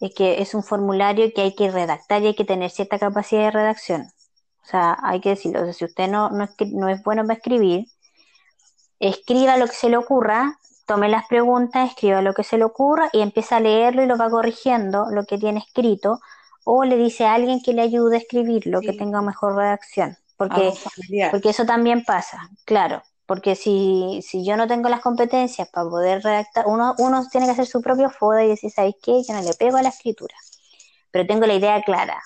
[0.00, 3.44] es que es un formulario que hay que redactar y hay que tener cierta capacidad
[3.44, 4.02] de redacción.
[4.62, 5.62] O sea, hay que decirlo.
[5.62, 7.86] O sea, si usted no, no, escri- no es bueno para escribir,
[8.98, 13.08] escriba lo que se le ocurra, tome las preguntas, escriba lo que se le ocurra
[13.12, 16.20] y empieza a leerlo y lo va corrigiendo lo que tiene escrito,
[16.64, 18.98] o le dice a alguien que le ayude a escribirlo, que Sí.
[18.98, 20.16] tenga mejor redacción.
[20.36, 20.72] Porque
[21.30, 23.02] porque eso también pasa, claro.
[23.30, 27.52] Porque si, si yo no tengo las competencias para poder redactar, uno, uno tiene que
[27.52, 29.22] hacer su propio FODA y decir, ¿sabes qué?
[29.22, 30.34] Yo no le pego a la escritura,
[31.12, 32.20] pero tengo la idea clara.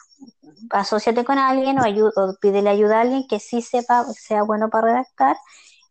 [0.70, 4.70] Asociate con alguien o, ayu- o pídele ayuda a alguien que sí sepa, sea bueno
[4.70, 5.36] para redactar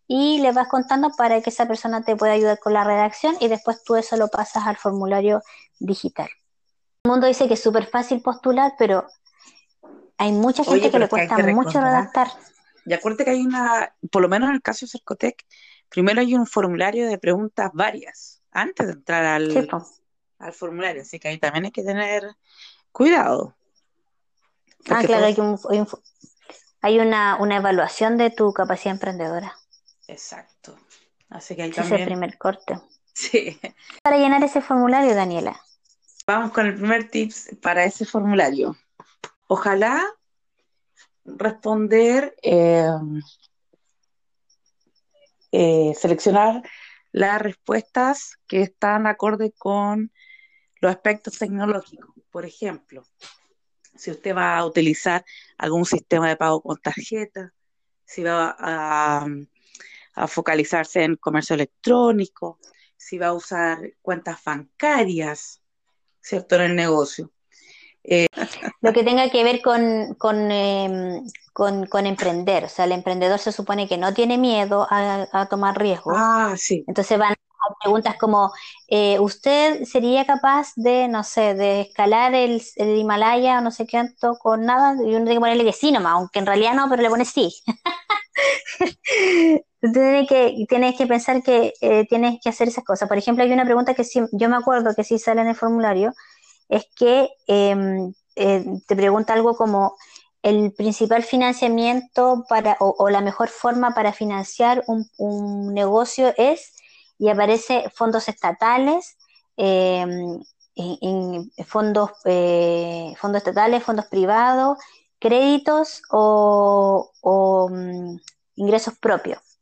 [0.08, 3.50] y le vas contando para que esa persona te pueda ayudar con la redacción y
[3.50, 5.44] después tú eso lo pasas al formulario
[5.78, 6.30] digital.
[7.04, 9.06] El mundo dice que es súper fácil postular, pero
[10.18, 12.32] hay mucha gente Oye, que le cuesta mucho redactar.
[12.86, 15.46] Y acuérdate que hay una, por lo menos en el caso de Cercotec,
[15.90, 19.68] primero hay un formulario de preguntas varias antes de entrar al, Sí,
[20.40, 22.36] al formulario, así que ahí también hay que tener
[22.92, 23.56] cuidado.
[24.90, 25.88] Ah, claro, hay, un- hay un-
[26.82, 29.56] hay una, una evaluación de tu capacidad emprendedora.
[30.08, 30.78] Exacto.
[31.30, 32.80] Así que ahí es el primer corte.
[33.14, 33.60] sí.
[34.04, 35.60] Para llenar ese formulario, Daniela.
[36.28, 38.76] Vamos con el primer tips para ese formulario.
[39.48, 40.04] Ojalá
[41.26, 42.88] responder, eh,
[45.52, 46.64] eh, seleccionar
[47.12, 50.12] las respuestas que están acorde con
[50.82, 52.16] los aspectos tecnológicos.
[52.32, 53.04] Por ejemplo,
[53.96, 55.24] si usted va a utilizar
[55.58, 57.54] algún sistema de pago con tarjeta,
[58.06, 59.28] si va a,
[60.16, 62.60] a focalizarse en comercio electrónico,
[62.98, 65.62] si va a usar cuentas bancarias,
[66.20, 66.56] ¿cierto?
[66.56, 67.32] En el negocio.
[68.82, 71.22] Lo que tenga que ver con, con, eh,
[71.54, 72.66] con, con emprender.
[72.66, 76.16] O sea, el emprendedor se supone que no tiene miedo a, a tomar riesgos.
[76.18, 76.84] Ah, sí.
[76.88, 77.36] Entonces van a
[77.82, 78.52] preguntas como,
[78.90, 83.88] eh, ¿usted sería capaz de, no sé, de escalar el, el Himalaya o no sé
[83.90, 84.96] cuánto con nada?
[84.96, 87.26] Y uno tiene que ponerle que sí nomás, aunque en realidad no, pero le pone
[87.26, 87.54] sí.
[89.82, 93.10] Tienes que, tienes que pensar que eh, tienes que hacer esas cosas.
[93.10, 95.56] Por ejemplo, hay una pregunta que sí, yo me acuerdo que sí sale en el
[95.56, 96.14] formulario,
[96.70, 99.96] es que eh, eh, te pregunta algo como
[100.42, 106.74] el principal financiamiento para, o, la mejor forma para financiar un, negocio es,
[107.18, 109.18] y aparece fondos estatales,
[109.56, 110.06] eh,
[111.66, 114.78] fondos, eh, fondos estatales, fondos privados,
[115.20, 117.10] créditos o,
[117.72, 118.18] mm,
[118.56, 119.53] ingresos propios.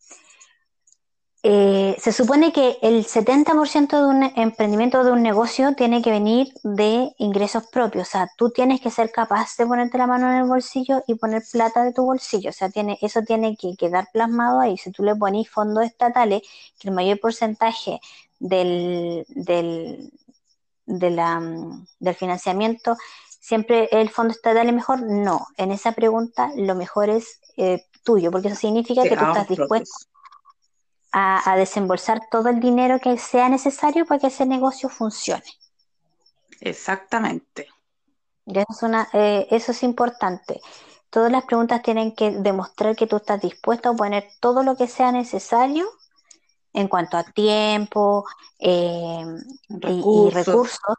[1.44, 6.54] Eh, se supone que el 70% de un emprendimiento de un negocio tiene que venir
[6.64, 8.08] de ingresos propios.
[8.08, 11.16] O sea, tú tienes que ser capaz de ponerte la mano en el bolsillo y
[11.16, 12.52] poner plata de tu bolsillo.
[12.52, 14.78] O sea, tiene, eso tiene que quedar plasmado ahí.
[14.78, 16.44] Si tú le pones fondos estatales,
[16.80, 18.00] que el mayor porcentaje
[18.40, 20.12] del, del,
[20.86, 22.98] mm, del financiamiento
[23.40, 25.02] siempre el fondo estatal es mejor.
[25.02, 29.48] No, en esa pregunta lo mejor es eh, tuyo, porque eso significa que tú estás
[29.48, 30.11] dispuesto
[31.12, 35.44] a, desembolsar todo el dinero que sea necesario para que ese negocio funcione.
[36.62, 37.68] Exactamente.
[38.46, 40.62] Eso es, una, eh, eso es importante.
[41.10, 44.88] Todas las preguntas tienen que demostrar que tú estás dispuesto a poner todo lo que
[44.88, 45.88] sea necesario
[46.74, 48.26] en cuanto a tiempo
[48.60, 49.26] eh,
[49.70, 50.98] Y, recursos.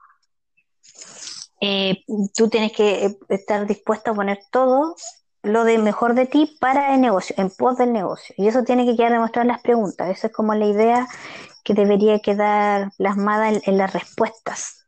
[1.60, 4.96] Eh, tú tienes que estar dispuesto a poner todo
[5.42, 8.34] lo de mejor de ti para el negocio, en pos del negocio.
[8.38, 10.08] Y eso tiene que quedar demostrado en las preguntas.
[10.08, 11.08] Esa es como la idea
[11.64, 14.86] que debería quedar plasmada en, las respuestas.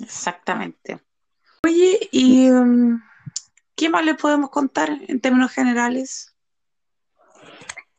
[0.00, 1.00] Exactamente.
[1.64, 3.00] Oye, ¿y um,
[3.74, 6.34] qué más le podemos contar en términos generales?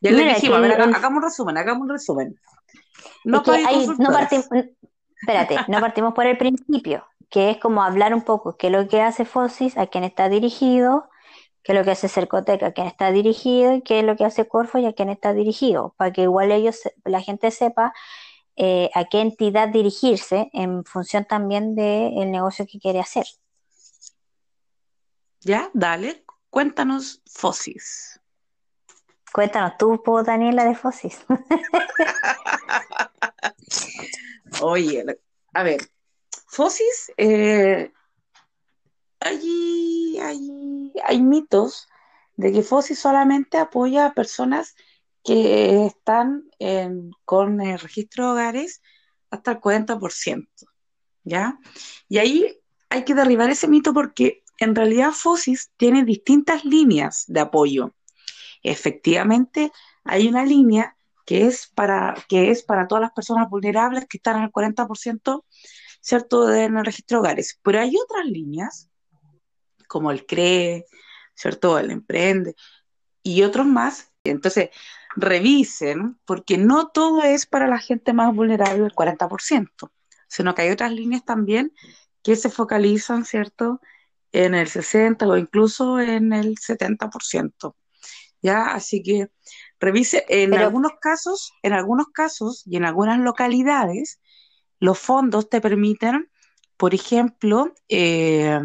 [0.00, 2.40] Ya le dijimos, a ver, hagamos un resumen, hagamos un resumen.
[3.24, 3.42] No,
[3.98, 4.48] no partimos,
[5.20, 8.88] espérate, no partimos por el principio, que es como hablar un poco qué es lo
[8.88, 11.10] que hace FOSIS, a quién está dirigido,
[11.62, 14.24] qué es lo que hace Cercotec, a quién está dirigido y qué es lo que
[14.24, 17.92] hace Corfo y a quién está dirigido, para que igual ellos, la gente sepa
[18.56, 23.26] eh, a qué entidad dirigirse en función también del negocio que quiere hacer.
[25.40, 28.20] Ya, dale, cuéntanos Fosis.
[29.32, 31.24] Cuéntanos tú, Daniela, de Fosis.
[34.60, 35.04] Oye,
[35.54, 35.80] a ver,
[36.48, 37.92] Fosis eh,
[39.20, 41.88] allí hay, hay mitos
[42.36, 44.74] de que FOSI solamente apoya a personas
[45.22, 46.44] que están
[47.24, 48.82] con el registro de hogares
[49.30, 50.48] hasta el 40%,
[51.24, 51.58] ¿ya?
[52.08, 57.40] Y ahí hay que derribar ese mito porque en realidad FOSIS tiene distintas líneas de
[57.40, 57.94] apoyo.
[58.62, 59.72] Efectivamente,
[60.04, 64.38] hay una línea que es para, que es para todas las personas vulnerables que están
[64.38, 65.44] en el 40%,
[66.00, 67.58] ¿cierto?, en el registro de hogares.
[67.62, 68.89] Pero hay otras líneas
[69.90, 70.86] como el CREE,
[71.34, 71.78] ¿cierto?
[71.78, 72.54] El Emprende
[73.24, 74.12] y otros más.
[74.22, 74.70] Entonces,
[75.16, 79.90] revisen, porque no todo es para la gente más vulnerable del 40%,
[80.28, 81.72] sino que hay otras líneas también
[82.22, 83.80] que se focalizan, ¿cierto?
[84.30, 87.74] En el 60 o incluso en el 70%.
[88.42, 88.72] ¿Ya?
[88.72, 89.28] Así que
[89.80, 94.20] revise, en algunos casos, en algunos casos y en algunas localidades,
[94.78, 96.30] los fondos te permiten,
[96.76, 98.60] por ejemplo, eh,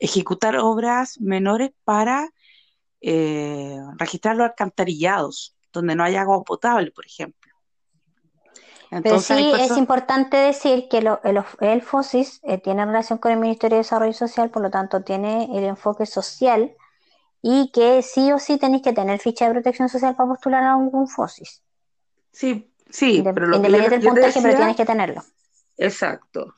[0.00, 2.30] ejecutar obras menores para
[3.00, 7.40] eh, registrar los alcantarillados, donde no hay agua potable, por ejemplo.
[9.02, 13.82] Pero sí es importante decir que el, FOSIS eh, tiene relación con el Ministerio de
[13.82, 16.74] Desarrollo Social, por lo tanto tiene el enfoque social
[17.40, 20.72] y que sí o sí tenéis que tener ficha de protección social para postular a
[20.72, 21.62] algún FOSIS.
[22.32, 25.22] Sí, sí, pero lo Independiente del puntaje, pero tienes que tenerlo.
[25.76, 26.56] Exacto.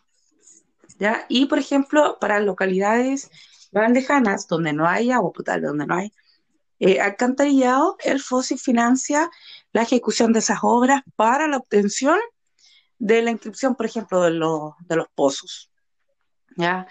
[1.29, 3.31] Y, por ejemplo, para localidades
[3.73, 6.13] más lejanas, donde no hay agua potable, donde no hay
[6.79, 9.31] eh, alcantarillado, el FOSI financia
[9.73, 12.19] la ejecución de esas obras para la obtención
[12.99, 14.31] de la inscripción, por ejemplo, de,
[14.97, 15.71] los pozos.
[16.57, 16.87] ¿ya?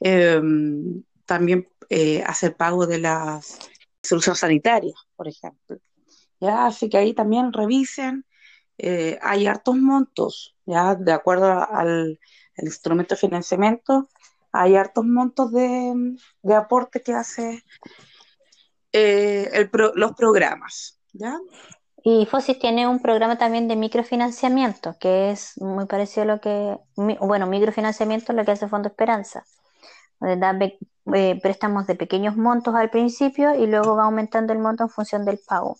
[0.00, 3.58] Em, también eh, hacer pago de las
[4.02, 5.78] soluciones sanitarias, por ejemplo.
[6.40, 6.66] ¿ya?
[6.66, 8.24] Así que ahí también revisen.
[8.78, 12.18] Eh, hay hartos montos, ya de acuerdo al,
[12.56, 14.08] el instrumento de financiamiento,
[14.52, 16.16] hay hartos montos de,
[16.54, 17.64] aporte que hace
[18.92, 21.00] eh, los programas.
[21.12, 21.38] ¿ya?
[22.04, 26.76] Y FOSIS tiene un programa también de microfinanciamiento, que es muy parecido a lo que,
[26.96, 29.44] bueno, microfinanciamiento es lo que hace Fondo Esperanza,
[30.18, 30.58] donde da
[31.14, 35.24] eh, préstamos de pequeños montos al principio y luego va aumentando el monto en función
[35.24, 35.76] del pago.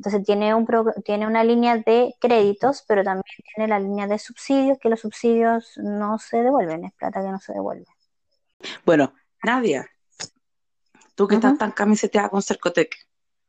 [0.00, 0.66] Entonces tiene, un
[1.04, 3.22] tiene una línea de créditos, pero también
[3.54, 7.38] tiene la línea de subsidios, que los subsidios no se devuelven, es plata que no
[7.38, 7.84] se devuelve.
[8.86, 9.86] Bueno, Nadia,
[11.14, 12.96] tú que estás tan camiseteada con Cercotec,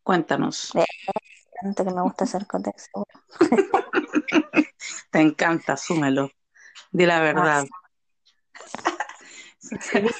[0.03, 0.75] cuéntanos.
[0.75, 0.83] Eh,
[1.61, 3.11] tanto que me gusta Cercotec, seguro.
[5.09, 6.31] Te encanta, asúmelo.
[6.91, 7.63] Di la verdad.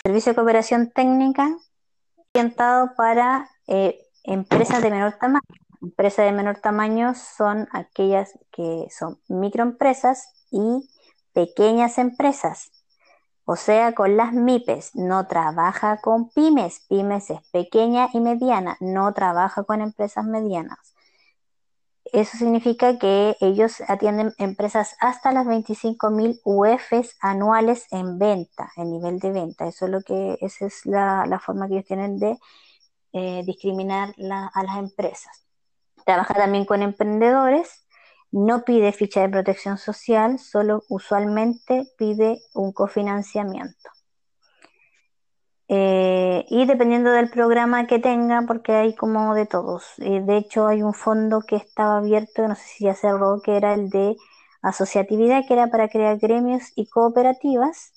[0.02, 1.58] Servicio de cooperación técnica
[2.34, 5.61] orientado para eh, empresas de menor tamaño.
[5.82, 10.88] Empresas de menor tamaño son aquellas que son microempresas y
[11.34, 12.72] pequeñas empresas.
[13.46, 16.86] O sea, con las MIPES, no trabaja con pymes.
[16.88, 20.94] Pymes es pequeña y mediana, no trabaja con empresas medianas.
[22.06, 29.20] Eso significa que ellos atienden empresas hasta las 25.000 UFs anuales en venta, en nivel
[29.20, 29.68] de venta.
[29.68, 32.38] Eso es lo que, esa es la, forma que ellos tienen de
[33.14, 34.14] eh, discriminar
[34.54, 35.46] a las empresas.
[36.06, 37.86] Trabaja también con emprendedores,
[38.32, 43.89] no pide ficha de protección social, solo usualmente pide un cofinanciamiento.
[45.74, 49.86] Eh, y dependiendo del programa que tenga, porque hay como de todos.
[49.99, 53.56] Eh, de hecho, hay un fondo que estaba abierto, no sé si ya cerró, que
[53.56, 54.18] era el de
[54.62, 57.93] asociatividad, que era para crear gremios y cooperativas.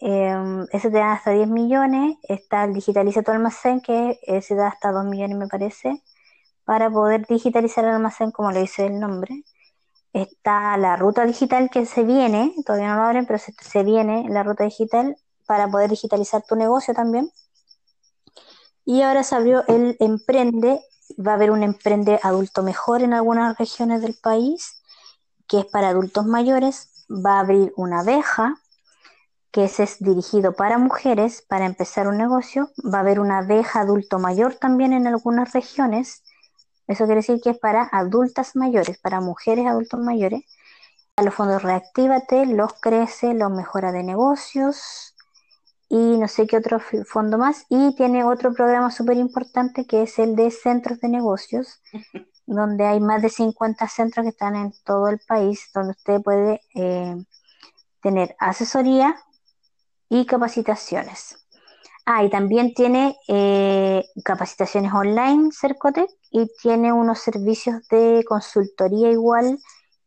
[0.00, 0.36] Eh,
[0.72, 2.18] ese te da hasta 10 millones.
[2.24, 6.02] Está el Digitaliza tu almacén, que ese da hasta 2 millones, me parece,
[6.64, 9.44] para poder digitalizar el almacén, como le dice el nombre.
[10.12, 14.42] Está la ruta digital que se viene, todavía no lo abren, pero se, viene la
[14.42, 17.30] ruta digital para poder digitalizar tu negocio también.
[18.84, 20.80] Y ahora se abrió el Emprende,
[21.18, 24.82] va a haber un Emprende adulto mejor en algunas regiones del país,
[25.48, 28.56] que es para adultos mayores, va a abrir una abeja,
[29.50, 34.18] que es dirigido para mujeres, para empezar un negocio, va a haber una abeja adulto
[34.18, 36.22] mayor también en algunas regiones,
[36.92, 40.44] eso quiere decir que es para adultas mayores, para mujeres adultos mayores.
[41.16, 45.14] A los fondos Reactívate, los crece, los mejora de negocios,
[45.92, 47.66] y no sé qué otro fondo más.
[47.68, 51.82] Y tiene otro programa súper importante que es el de centros de negocios,
[52.46, 56.62] donde hay más de 50 centros que están en todo el país, donde usted puede
[56.74, 57.14] eh,
[58.00, 59.16] tener asesoría
[60.08, 61.41] y capacitaciones.
[62.04, 69.58] Ah, y también tiene eh, capacitaciones online, Cercotec, y tiene unos servicios de consultoría igual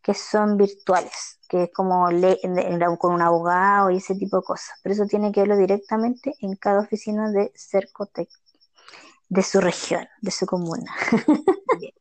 [0.02, 2.39] que son virtuales que es como le,
[3.00, 4.80] con un abogado y ese tipo de cosas.
[4.82, 8.30] Pero eso tiene que verlo directamente en cada oficina de Cercotec,
[9.30, 10.93] de su región, de su comuna.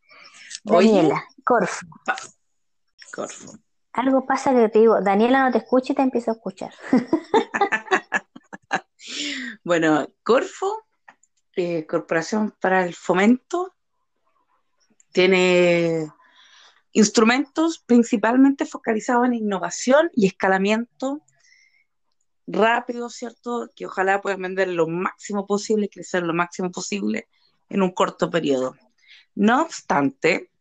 [0.64, 1.86] Daniela, Corfo.
[3.12, 3.52] Corfo.
[3.92, 6.72] Algo pasa que te digo, Daniela no te escucha y te empieza a escuchar.
[9.64, 10.84] bueno, Corfo,
[11.56, 13.74] eh, Corporación para el Fomento,
[15.12, 16.08] tiene
[16.96, 21.22] Instrumentos principalmente focalizados en innovación y escalamiento
[22.46, 23.68] rápido, ¿cierto?
[23.74, 27.26] Que ojalá puedan vender lo máximo posible crecer lo máximo posible
[27.68, 28.76] en un corto periodo.
[29.34, 30.52] No obstante,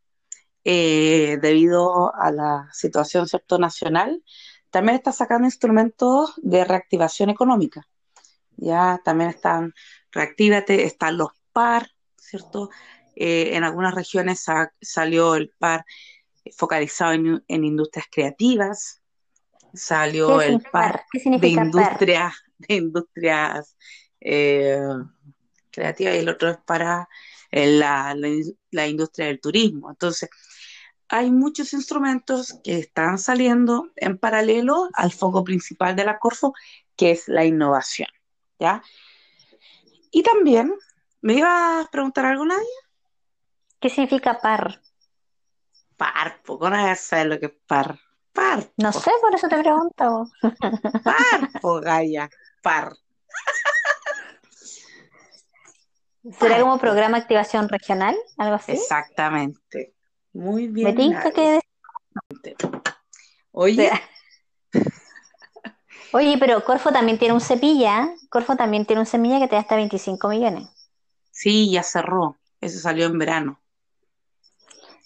[0.64, 3.60] eh, debido a la situación ¿cierto?
[3.60, 4.24] nacional,
[4.72, 7.88] también está sacando instrumentos de reactivación económica.
[8.58, 9.74] Ya también están
[10.14, 12.70] Reactívate, están los PAR, ¿cierto?
[13.16, 14.46] Eh, en algunas regiones
[14.82, 15.86] salió el PAR
[16.56, 19.02] focalizado en, industrias creativas.
[19.74, 23.76] Salió el par de industrias, de industrias
[24.22, 24.80] eh,
[25.72, 27.10] creativas y el otro es para
[27.50, 28.16] eh, la,
[28.70, 29.90] la, industria del turismo.
[29.90, 30.30] Entonces,
[31.10, 36.54] hay muchos instrumentos que están saliendo en paralelo al foco principal de la Corfo,
[36.96, 38.10] que es la innovación.
[38.64, 38.82] ¿Ya?
[40.12, 40.74] Y también,
[41.22, 42.66] ¿me iba a preguntar algo, nadie
[43.82, 44.82] ¿Qué significa par?
[45.98, 48.00] Par, poco no sabes lo que es par.
[48.32, 48.72] Par.
[48.78, 50.28] No sé, por eso te pregunto.
[51.04, 52.30] Par, po, Gaya,
[52.64, 52.94] par.
[56.40, 58.16] ¿Será como programa de activación regional?
[58.38, 58.72] ¿Algo así?
[58.72, 59.94] Exactamente.
[60.32, 60.96] Muy bien.
[60.96, 61.60] ¿Me que
[63.52, 63.92] Oye.
[66.14, 68.14] Oye, pero Corfo también tiene un cepilla.
[68.30, 70.70] Corfo también tiene un semilla que te da hasta 25 millones.
[71.32, 72.38] Sí, ya cerró.
[72.62, 73.60] Eso salió en verano.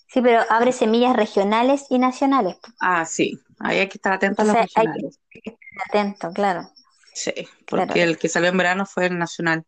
[0.09, 2.57] Sí, pero abre semillas regionales y nacionales.
[2.81, 5.19] Ah, sí, ahí hay que estar atento a los regionales.
[5.33, 6.69] Hay que estar atento, claro.
[7.13, 7.31] Sí,
[7.65, 9.63] porque el que salió en verano fue el nacional.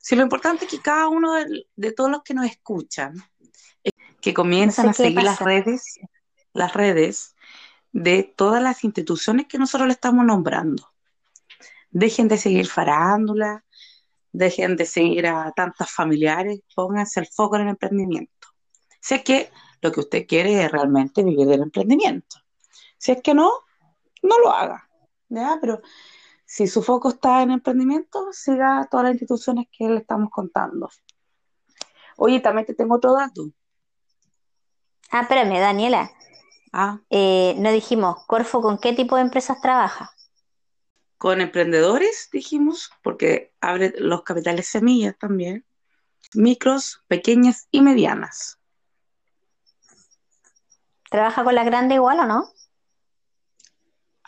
[0.00, 3.14] Sí, lo importante es que cada uno de, todos los que nos escuchan,
[4.20, 6.00] que comiencen a seguir las redes,
[6.52, 7.33] las redes
[7.94, 10.92] de todas las instituciones que nosotros le estamos nombrando.
[11.90, 13.64] Dejen de seguir farándula,
[14.32, 18.48] dejen de seguir a tantas familiares, pónganse el foco en el emprendimiento.
[19.00, 22.38] Sé que lo que usted quiere es realmente vivir del emprendimiento.
[22.98, 23.50] Si es que no,
[24.22, 24.90] no lo haga.
[25.60, 25.80] Pero
[26.44, 30.90] si su foco está en emprendimiento, siga todas las instituciones que le estamos contando.
[32.16, 33.50] Oye, también te tengo otro dato.
[35.12, 36.10] Ah, espérame, Daniela.
[36.76, 36.98] Ah.
[37.08, 40.14] Eh, no dijimos, Corfo, ¿con qué tipo de empresas trabaja?
[41.24, 45.64] con emprendedores, dijimos, porque abre los capitales semillas también,
[46.34, 48.58] micros, pequeñas y medianas.
[51.10, 52.52] ¿Trabaja con la grande igual o no?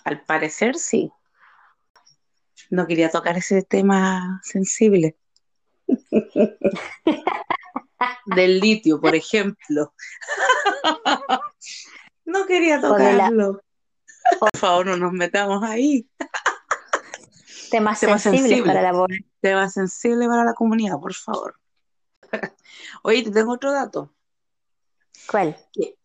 [0.05, 1.13] Al parecer sí.
[2.71, 5.19] No quería tocar ese tema sensible.
[8.25, 9.93] Del litio, por ejemplo.
[12.27, 13.63] no quería tocarlo.
[14.39, 16.09] Por favor, no nos metamos ahí.
[17.71, 19.31] Temas tema sensibles para la población.
[19.41, 21.59] Tema sensible para la comunidad, por favor.
[23.03, 24.13] Oye, te tengo otro dato.
[25.31, 25.57] ¿Cuál?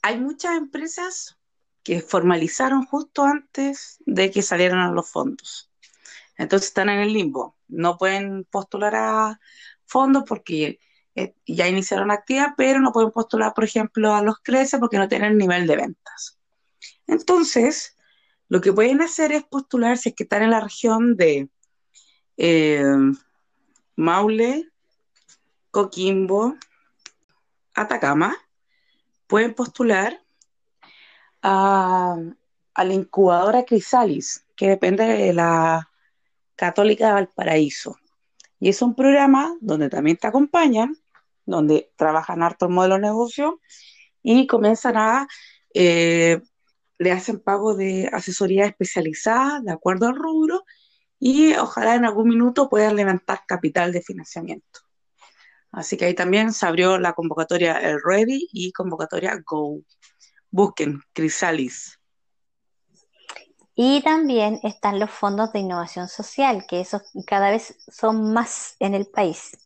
[0.02, 1.38] hay muchas empresas
[1.84, 5.72] que formalizaron justo antes de que salieran los fondos.
[6.38, 7.56] Entonces están en el limbo.
[7.68, 9.40] No pueden postular a
[9.86, 10.80] fondos porque
[11.16, 15.08] eh, ya iniciaron actividad, pero no pueden postular, por ejemplo, a los CRECE porque no
[15.08, 16.40] tienen nivel de ventas.
[17.08, 17.96] Entonces,
[18.48, 21.50] lo que pueden hacer es postular si es que están en la región de
[22.38, 22.84] eh,
[23.96, 24.70] Maule,
[25.72, 26.56] Coquimbo,
[27.76, 28.36] Atacama,
[29.28, 30.22] pueden postular
[31.42, 32.18] a,
[32.76, 35.90] la incubadora Crisalis, que depende de la
[36.56, 37.98] Católica de Valparaíso.
[38.60, 40.98] Y es un programa donde también te acompañan,
[41.46, 43.60] donde trabajan harto el modelo de negocio
[44.24, 45.28] y comienzan a,
[45.74, 46.42] eh,
[46.98, 50.64] le hacen pago de asesoría especializada de acuerdo al rubro
[51.20, 54.82] y ojalá en algún minuto puedan levantar capital de financiamiento.
[55.72, 59.80] Así que ahí también se abrió la convocatoria El Ready y convocatoria Go.
[60.50, 61.98] Busquen Crisalis.
[63.74, 68.96] Y también están los fondos de innovación social, que esos cada vez son más en
[68.96, 69.58] el país.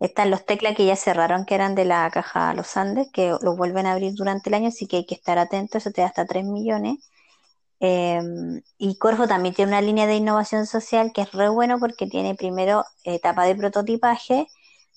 [0.00, 3.56] Están los tecla que ya cerraron, que eran de la caja Los Andes, que los
[3.56, 6.08] vuelven a abrir durante el año, así que hay que estar atento, eso te da
[6.08, 6.98] hasta 3 millones.
[7.80, 12.06] Em, y Corfo también tiene una línea de innovación social que es re bueno porque
[12.06, 14.48] tiene primero etapa de prototipaje,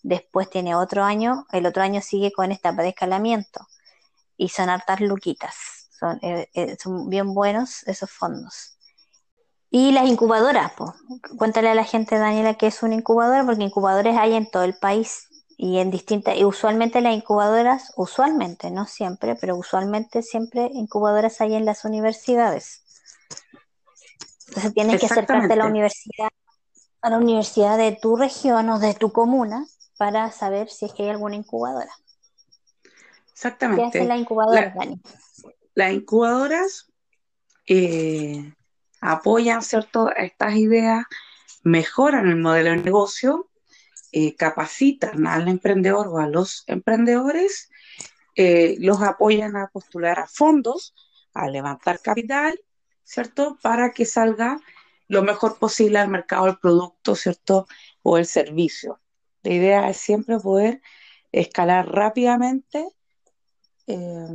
[0.04, 3.68] después tiene otro año, el otro año sigue con esta de escalamiento
[4.38, 8.79] y son hartas luquitas, son, eh, eh, son bien buenos esos fondos.
[9.72, 10.92] Y las incubadoras, pues,
[11.38, 14.74] cuéntale a la gente, Daniela, que es una incubadora, porque incubadores hay en todo el
[14.74, 21.42] país y en distintas, y usualmente las incubadoras, usualmente, no siempre, pero usualmente siempre incubadoras
[21.42, 22.84] hay en las universidades.
[24.48, 26.30] Entonces tienes que acercarte a la universidad,
[27.02, 29.66] a la universidad de tu región o de tu comuna
[29.98, 31.92] para saber si es que hay alguna incubadora.
[33.34, 33.82] Exactamente.
[33.82, 34.74] ¿Qué hacen las incubadoras,
[35.76, 36.92] Las incubadoras
[37.68, 38.54] eh,
[39.02, 40.12] apoyan ¿cierto?
[40.16, 41.06] estas ideas,
[41.64, 43.50] mejoran el modelo de negocio,
[44.12, 47.70] eh, capacitan al emprendedor o a los emprendedores,
[48.36, 50.96] eh, los apoyan a postular a fondos,
[51.34, 52.60] a levantar capital,
[53.04, 53.58] ¿cierto?
[53.62, 54.60] Para que salga
[55.08, 57.68] lo mejor posible al mercado el producto, ¿cierto?
[58.02, 59.02] O el servicio.
[59.44, 60.82] La idea es siempre poder
[61.32, 62.88] escalar rápidamente
[63.88, 64.28] eh,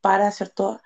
[0.00, 0.80] para ¿cierto?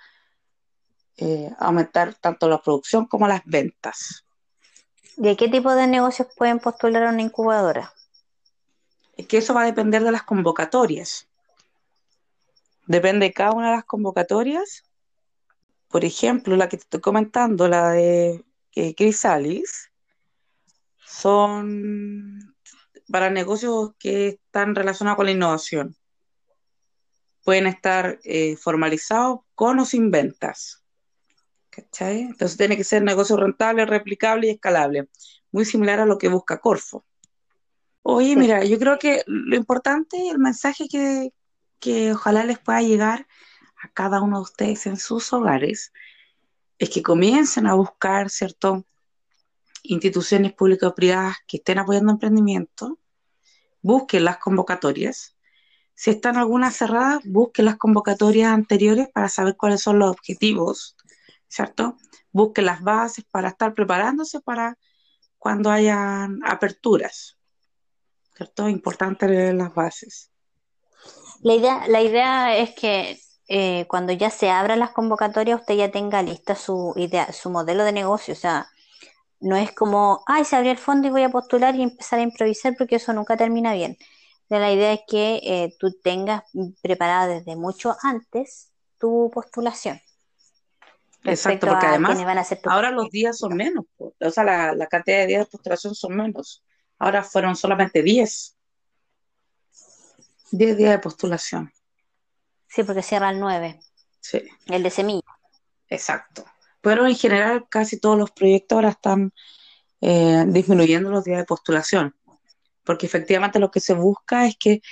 [1.25, 4.25] Eh, aumentar tanto la producción como las ventas.
[5.17, 7.93] ¿De qué tipo de negocios pueden postular a una incubadora?
[9.17, 11.29] Es que eso va a depender de las convocatorias.
[12.89, 14.83] Depende de cada una de las convocatorias.
[15.87, 18.45] Por ejemplo, la que te estoy comentando, la de
[18.75, 19.93] eh, Crisalis,
[21.07, 22.57] son
[23.13, 25.95] para negocios que están relacionados con la innovación.
[27.45, 30.82] Pueden estar eh, formalizados con o sin ventas.
[31.73, 32.21] ¿Cachai?
[32.21, 35.09] Entonces tiene que ser negocio rentable, replicable y escalable.
[35.51, 37.07] Muy similar a lo que busca Corfo.
[38.03, 41.33] Oye, mira, yo creo que lo importante, el mensaje que,
[41.81, 43.27] que ojalá les pueda llegar
[43.83, 45.93] a cada uno de ustedes en sus hogares,
[46.79, 48.85] es que comiencen a buscar, ¿cierto?
[49.83, 52.99] instituciones públicas o privadas que estén apoyando emprendimiento,
[53.81, 55.37] busquen las convocatorias.
[55.95, 60.97] Si están algunas cerradas, busquen las convocatorias anteriores para saber cuáles son los objetivos,
[61.53, 61.99] ¿cierto?
[62.33, 64.79] Busquen las bases para estar preparándose para
[65.39, 67.37] cuando hayan aperturas,
[68.35, 68.69] ¿cierto?
[68.71, 70.31] Importante leer las bases.
[71.43, 75.91] La idea, la idea es que eh, cuando ya se abran las convocatorias, usted ya
[75.91, 78.67] tenga lista su idea, su modelo de negocio, o sea,
[79.41, 82.23] no es como, ay, se abrió el fondo y voy a postular y empezar a
[82.23, 83.99] improvisar porque eso nunca termina bien.
[84.49, 86.45] la idea es que eh, tú tengas
[86.83, 90.01] preparada desde mucho antes tu postulación.
[91.25, 92.19] Exacto, porque además
[92.65, 94.43] ahora los días son menos, o sea,
[94.75, 96.65] la, cantidad de días de postulación son menos.
[96.99, 98.57] Ahora fueron solamente 10.
[100.51, 101.73] 10 días de postulación.
[102.69, 103.81] Sí, porque cierra el 9.
[104.21, 104.43] Sí.
[104.67, 105.23] El de semilla.
[105.89, 106.45] Exacto
[106.83, 109.33] pero en general casi todos los proyectos ahora están
[110.03, 112.15] eh, disminuyendo los días de postulación,
[112.85, 114.83] porque efectivamente lo que se busca es que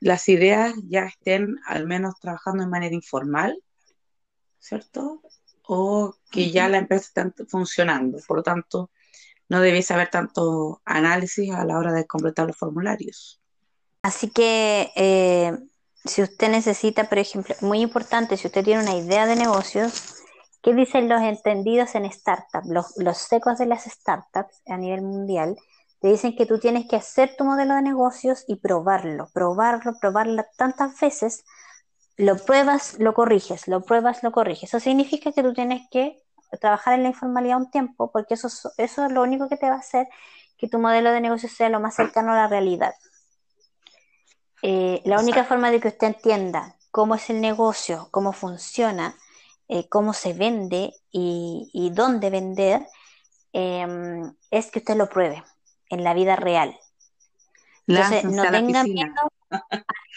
[0.00, 3.62] las ideas ya estén al menos trabajando de manera informal,
[4.58, 5.22] ¿cierto?
[5.66, 8.18] O que ya la empresa esté funcionando.
[8.26, 8.90] Por lo tanto,
[9.48, 13.40] no debiese haber tanto análisis a la hora de completar los formularios.
[14.02, 15.52] Así que eh,
[16.04, 20.16] si usted necesita, por ejemplo, muy importante, si usted tiene una idea de negocios,
[20.62, 22.66] ¿qué dicen los entendidos en startups?
[22.68, 25.56] Los, los secos de las startups a nivel mundial
[26.00, 30.44] te dicen que tú tienes que hacer tu modelo de negocios y probarlo, probarlo, probarlo
[30.58, 31.44] tantas veces,
[32.16, 34.70] lo pruebas, lo corriges, lo pruebas, lo corriges.
[34.70, 36.22] Eso significa que tú tienes que
[36.60, 39.76] trabajar en la informalidad un tiempo, porque eso, eso es lo único que te va
[39.76, 40.08] a hacer
[40.56, 42.94] que tu modelo de negocio sea lo más cercano a la realidad.
[44.62, 49.14] Eh, la única forma de que usted entienda cómo es el negocio, cómo funciona,
[49.68, 52.86] eh, cómo se vende y, dónde vender,
[53.52, 55.42] em, es que usted lo pruebe
[55.90, 56.78] en la vida real.
[57.86, 59.12] Entonces, no tenga miedo
[59.50, 59.62] a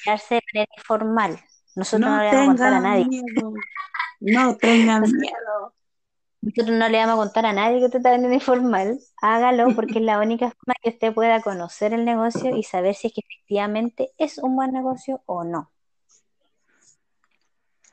[0.03, 0.41] quedarse
[0.77, 1.43] informal.
[1.77, 3.21] Nosotros no, le vamos a contar a nadie.
[4.19, 5.75] No tengan miedo.
[6.41, 8.99] Nosotros no le vamos a contar a nadie que usted está vendiendo informal.
[9.21, 13.07] Hágalo porque es la única forma que usted pueda conocer el negocio y saber si
[13.07, 15.71] es que efectivamente es un buen negocio o no.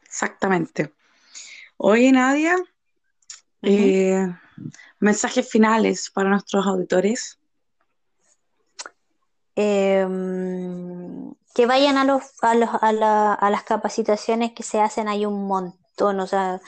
[0.06, 0.90] Exactamente.
[1.76, 2.56] Oye, Nadia,
[3.60, 4.34] eh,
[4.98, 7.38] mensajes finales para nuestros auditores.
[9.54, 15.24] Em, que vayan a, los, a, los, a, a, las capacitaciones que se hacen, hay
[15.24, 16.60] un montón, o sea,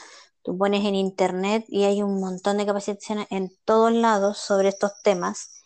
[0.43, 4.93] tú pones en internet y hay un montón de capacitaciones en todos lados sobre estos
[5.03, 5.63] temas.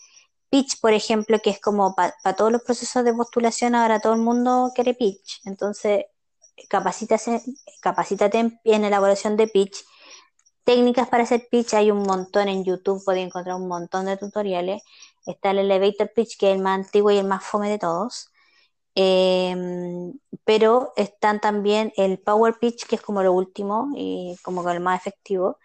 [0.51, 4.21] Pitch, por ejemplo, que es como para todos los procesos de postulación, ahora todo el
[4.21, 6.07] mundo quiere pitch, entonces
[6.69, 7.43] capacítate,
[7.81, 9.85] capacítate en, en elaboración de pitch.
[10.65, 14.83] Técnicas para hacer pitch hay un montón en YouTube, podéis encontrar un montón de tutoriales
[15.27, 18.30] Está el Elevator Pitch, que es el más antiguo y el más fome de todos.
[18.95, 20.13] Em,
[20.45, 25.01] pero están también el Power Pitch, que es como lo último y como el más
[25.01, 25.59] efectivo.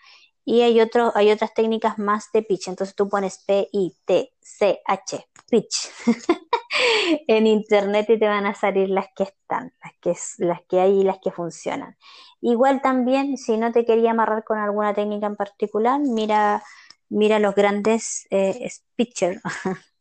[0.45, 2.67] Y hay, otro, hay otras técnicas más de pitch.
[2.67, 5.89] Entonces tú pones P-I-T-C-H, pitch,
[7.28, 10.99] en internet y te van a salir las que están, las que, las que hay
[10.99, 11.97] y las que funcionan.
[12.41, 16.63] Igual también, si no te quería amarrar con alguna técnica en particular, mira
[17.09, 19.41] mira los grandes eh, speechers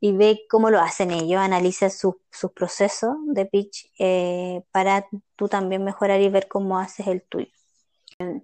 [0.00, 5.06] y ve cómo lo hacen ellos, analiza sus su procesos de pitch eh, para
[5.36, 7.48] tú también mejorar y ver cómo haces el tuyo.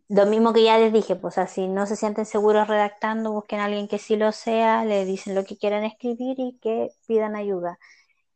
[0.09, 3.66] Lo mismo que ya les dije, pues si no se sienten seguros redactando, busquen a
[3.66, 7.78] alguien que sí lo sea, le dicen lo que quieran escribir y que pidan ayuda.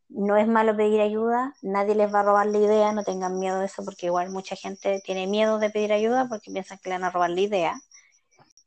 [0.07, 3.59] No es malo pedir ayuda, nadie les va a robar la idea, no tengan miedo
[3.59, 6.95] de eso, porque igual mucha gente tiene miedo de pedir ayuda porque piensan que le
[6.95, 7.75] van a robar la idea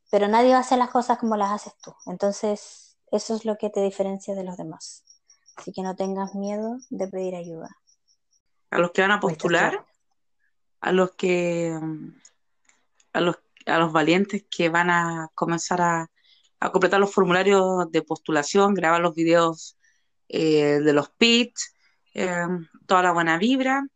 [0.09, 1.93] pero nadie va a hacer las cosas como las haces tú.
[2.05, 5.03] Entonces, eso es lo que te diferencia de los demás.
[5.55, 7.69] Así que no tengas miedo de pedir ayuda.
[8.71, 9.85] A los que van a postular,
[10.79, 11.77] a los que
[13.13, 16.11] a los, a los valientes que van a comenzar a,
[16.71, 19.77] completar los formularios de postulación, grabar los videos
[20.27, 21.73] eh, de los pits,
[22.13, 22.45] eh,
[22.85, 23.87] toda la buena vibra,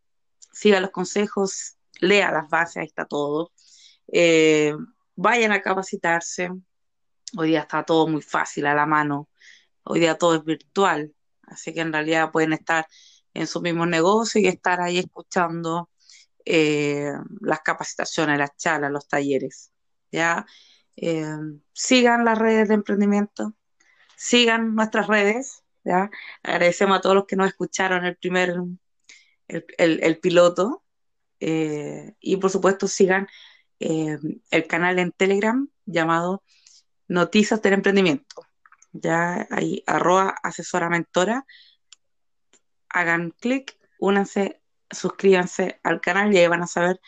[0.52, 3.52] siga los consejos, lea las bases, ahí está todo.
[4.08, 4.74] Eh,
[5.16, 6.52] vayan a capacitarse.
[7.36, 9.30] Hoy día está todo muy fácil a la mano.
[9.84, 11.14] Hoy día todo es virtual.
[11.44, 12.88] Así que en realidad pueden estar
[13.34, 15.90] en su mismo negocio y estar ahí escuchando
[16.46, 17.12] eh,
[17.42, 19.72] las capacitaciones, las charlas, los talleres.
[20.12, 20.46] ¿ya?
[20.96, 21.26] Eh,
[21.74, 23.56] sigan las redes de emprendimiento,
[24.16, 25.64] sigan nuestras redes.
[25.84, 26.12] ¿ya?
[26.44, 28.56] Agradecemos a todos los que nos escucharon el primer,
[29.48, 30.84] el, piloto.
[31.40, 33.28] Eh, y por supuesto sigan
[33.80, 36.44] el canal en Telegram llamado
[37.08, 38.46] Noticias del Emprendimiento.
[38.92, 41.46] Ya ahí, arroba asesora mentora.
[42.90, 47.02] Hagan clic, únanse, suscríbanse al canal y ahí van a saber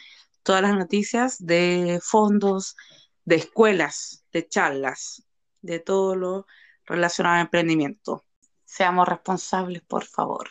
[0.44, 2.76] todas las noticias de fondos,
[3.24, 5.24] de escuelas, de charlas,
[5.62, 6.48] de todo lo
[6.86, 8.24] relacionado a emprendimiento.
[8.64, 10.50] Seamos responsables, por favor.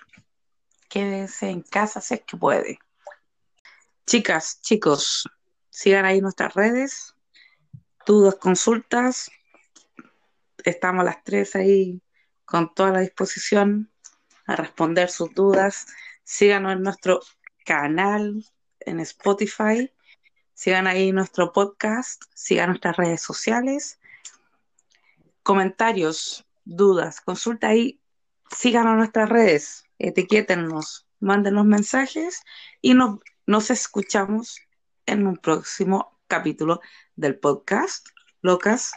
[0.89, 2.79] Quédense en casa si es que puede.
[4.07, 5.29] Chicas, chicos,
[5.75, 7.14] Sigan ahí nuestras redes,
[8.05, 9.31] dudas, consultas.
[10.65, 12.03] Estamos las tres ahí
[12.45, 13.91] con toda la disposición
[14.47, 15.87] a responder sus dudas.
[16.23, 17.21] Síganos en nuestro
[17.65, 18.45] canal
[18.81, 19.91] en Spotify.
[20.53, 22.25] Sigan ahí nuestro podcast.
[22.35, 23.99] Sigan nuestras redes sociales.
[25.43, 28.01] Comentarios, dudas, consulta ahí.
[28.51, 29.85] Síganos nuestras redes.
[29.99, 32.43] Etiquétennos, mándenos mensajes
[32.81, 34.61] y nos, nos escuchamos
[35.07, 36.81] en un próximo capítulo
[37.17, 38.07] del podcast
[38.41, 38.93] Locas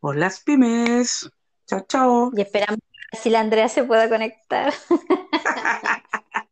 [0.00, 1.30] por las pymes.
[1.66, 2.30] Chao, chao.
[2.36, 4.72] Y esperamos que si la Andrea se pueda conectar.